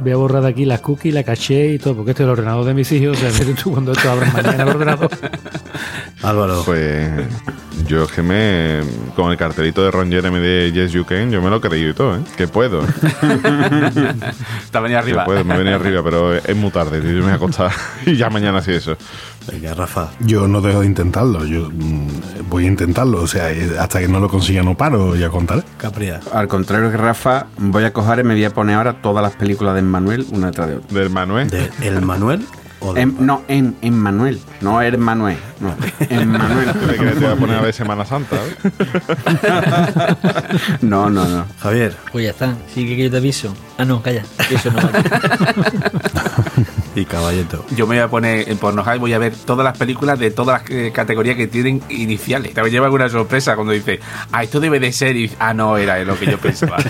[0.01, 2.31] Voy a borrar de aquí las cookies, la caché y todo, porque este es el
[2.31, 5.09] ordenador de mis hijos, o sea, tú cuando esto abran mañana el ordenador.
[6.23, 6.63] Álvaro.
[6.65, 7.09] Pues
[7.87, 8.81] yo es que me.
[9.15, 11.89] Con el cartelito de Ron Jeremy de Yes You Can, yo me lo he creído
[11.91, 12.21] y todo, ¿eh?
[12.35, 12.81] Que puedo.
[14.63, 15.25] Está venía Que arriba.
[15.25, 17.71] puedo, me venía arriba, pero es muy tarde, yo me voy a acostar
[18.05, 18.97] y ya mañana sí eso.
[19.51, 20.09] Venga, Rafa.
[20.19, 24.07] Yo no dejo de intentarlo, yo mm, voy a intentarlo, o sea, eh, hasta que
[24.07, 25.63] no lo consiga no paro, ya contaré.
[25.77, 26.19] Capria.
[26.33, 29.33] Al contrario que Rafa, voy a coger y me voy a poner ahora todas las
[29.35, 30.99] películas de Manuel una detrás de otra.
[30.99, 31.49] Del Manuel.
[31.49, 32.45] ¿De El Manuel?
[32.79, 36.71] O de En- no, en, en Manuel, no en Manuel, no, en Manuel.
[36.73, 38.35] ¿Te que te voy a poner a ver Semana Santa?
[38.35, 38.71] ¿eh?
[40.81, 41.45] No, no, no.
[41.59, 41.95] Javier.
[42.11, 42.53] Pues ya está.
[42.73, 43.51] Sigue que yo te aviso.
[43.79, 44.23] Ah, no, calla.
[44.47, 44.91] que Eso no vale.
[46.97, 47.63] Y Caballeto.
[47.75, 50.31] Yo me voy a poner en Pornhub y voy a ver todas las películas de
[50.31, 52.55] todas las eh, categorías que tienen iniciales.
[52.55, 53.99] Te lleva alguna sorpresa cuando dice,
[54.31, 55.15] ah, esto debe de ser.
[55.15, 56.77] Y ah, no, era lo que yo pensaba.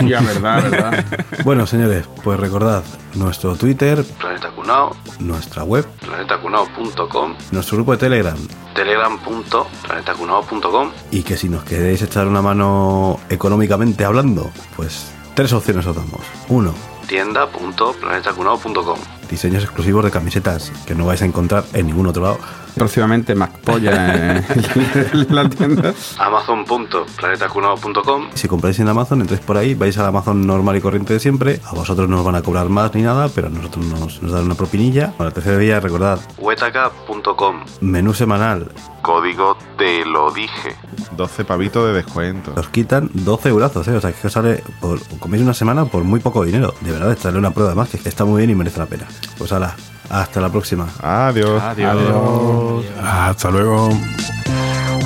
[0.00, 1.04] Ya, verdad, verdad.
[1.44, 2.82] Bueno, señores, pues recordad
[3.14, 8.36] nuestro Twitter, Planeta Cunao, nuestra web, planetacunao.com, nuestro grupo de Telegram
[8.74, 15.94] telegram.planetacunao.com y que si nos queréis echar una mano económicamente hablando, pues tres opciones os
[15.94, 16.22] damos.
[16.48, 16.74] Uno,
[17.10, 18.98] tienda.planetacunao.com
[19.28, 22.38] diseños exclusivos de camisetas que no vais a encontrar en ningún otro lado.
[22.74, 25.92] Próximamente más polla en la tienda.
[26.18, 31.20] amazon.planetacunao.com Si compráis en Amazon, entréis por ahí, vais al Amazon normal y corriente de
[31.20, 31.60] siempre.
[31.66, 34.32] A vosotros no os van a cobrar más ni nada, pero a nosotros nos, nos
[34.32, 35.12] dan una propinilla.
[35.16, 38.70] Para el tercer día, recordad, wetaka.com menú semanal.
[39.02, 40.76] Código te lo dije.
[41.16, 42.52] 12 pavitos de descuento.
[42.56, 43.96] Os quitan 12 eurazos, ¿eh?
[43.96, 46.74] O sea, que os sale, por, coméis una semana por muy poco dinero.
[46.80, 49.06] De verdad, echarle una prueba más, que está muy bien y merece la pena.
[49.38, 49.74] Pues hala,
[50.10, 50.88] hasta la próxima.
[51.00, 51.62] Adiós.
[51.62, 52.84] Adiós.
[53.02, 53.88] Hasta luego.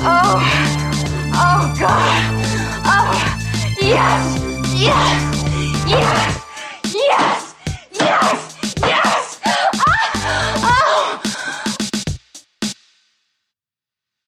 [0.03, 0.39] Oh,
[1.33, 1.89] oh God.
[2.85, 3.13] Oh,
[3.81, 4.41] yes,
[4.75, 5.45] yes,
[5.87, 6.44] yes.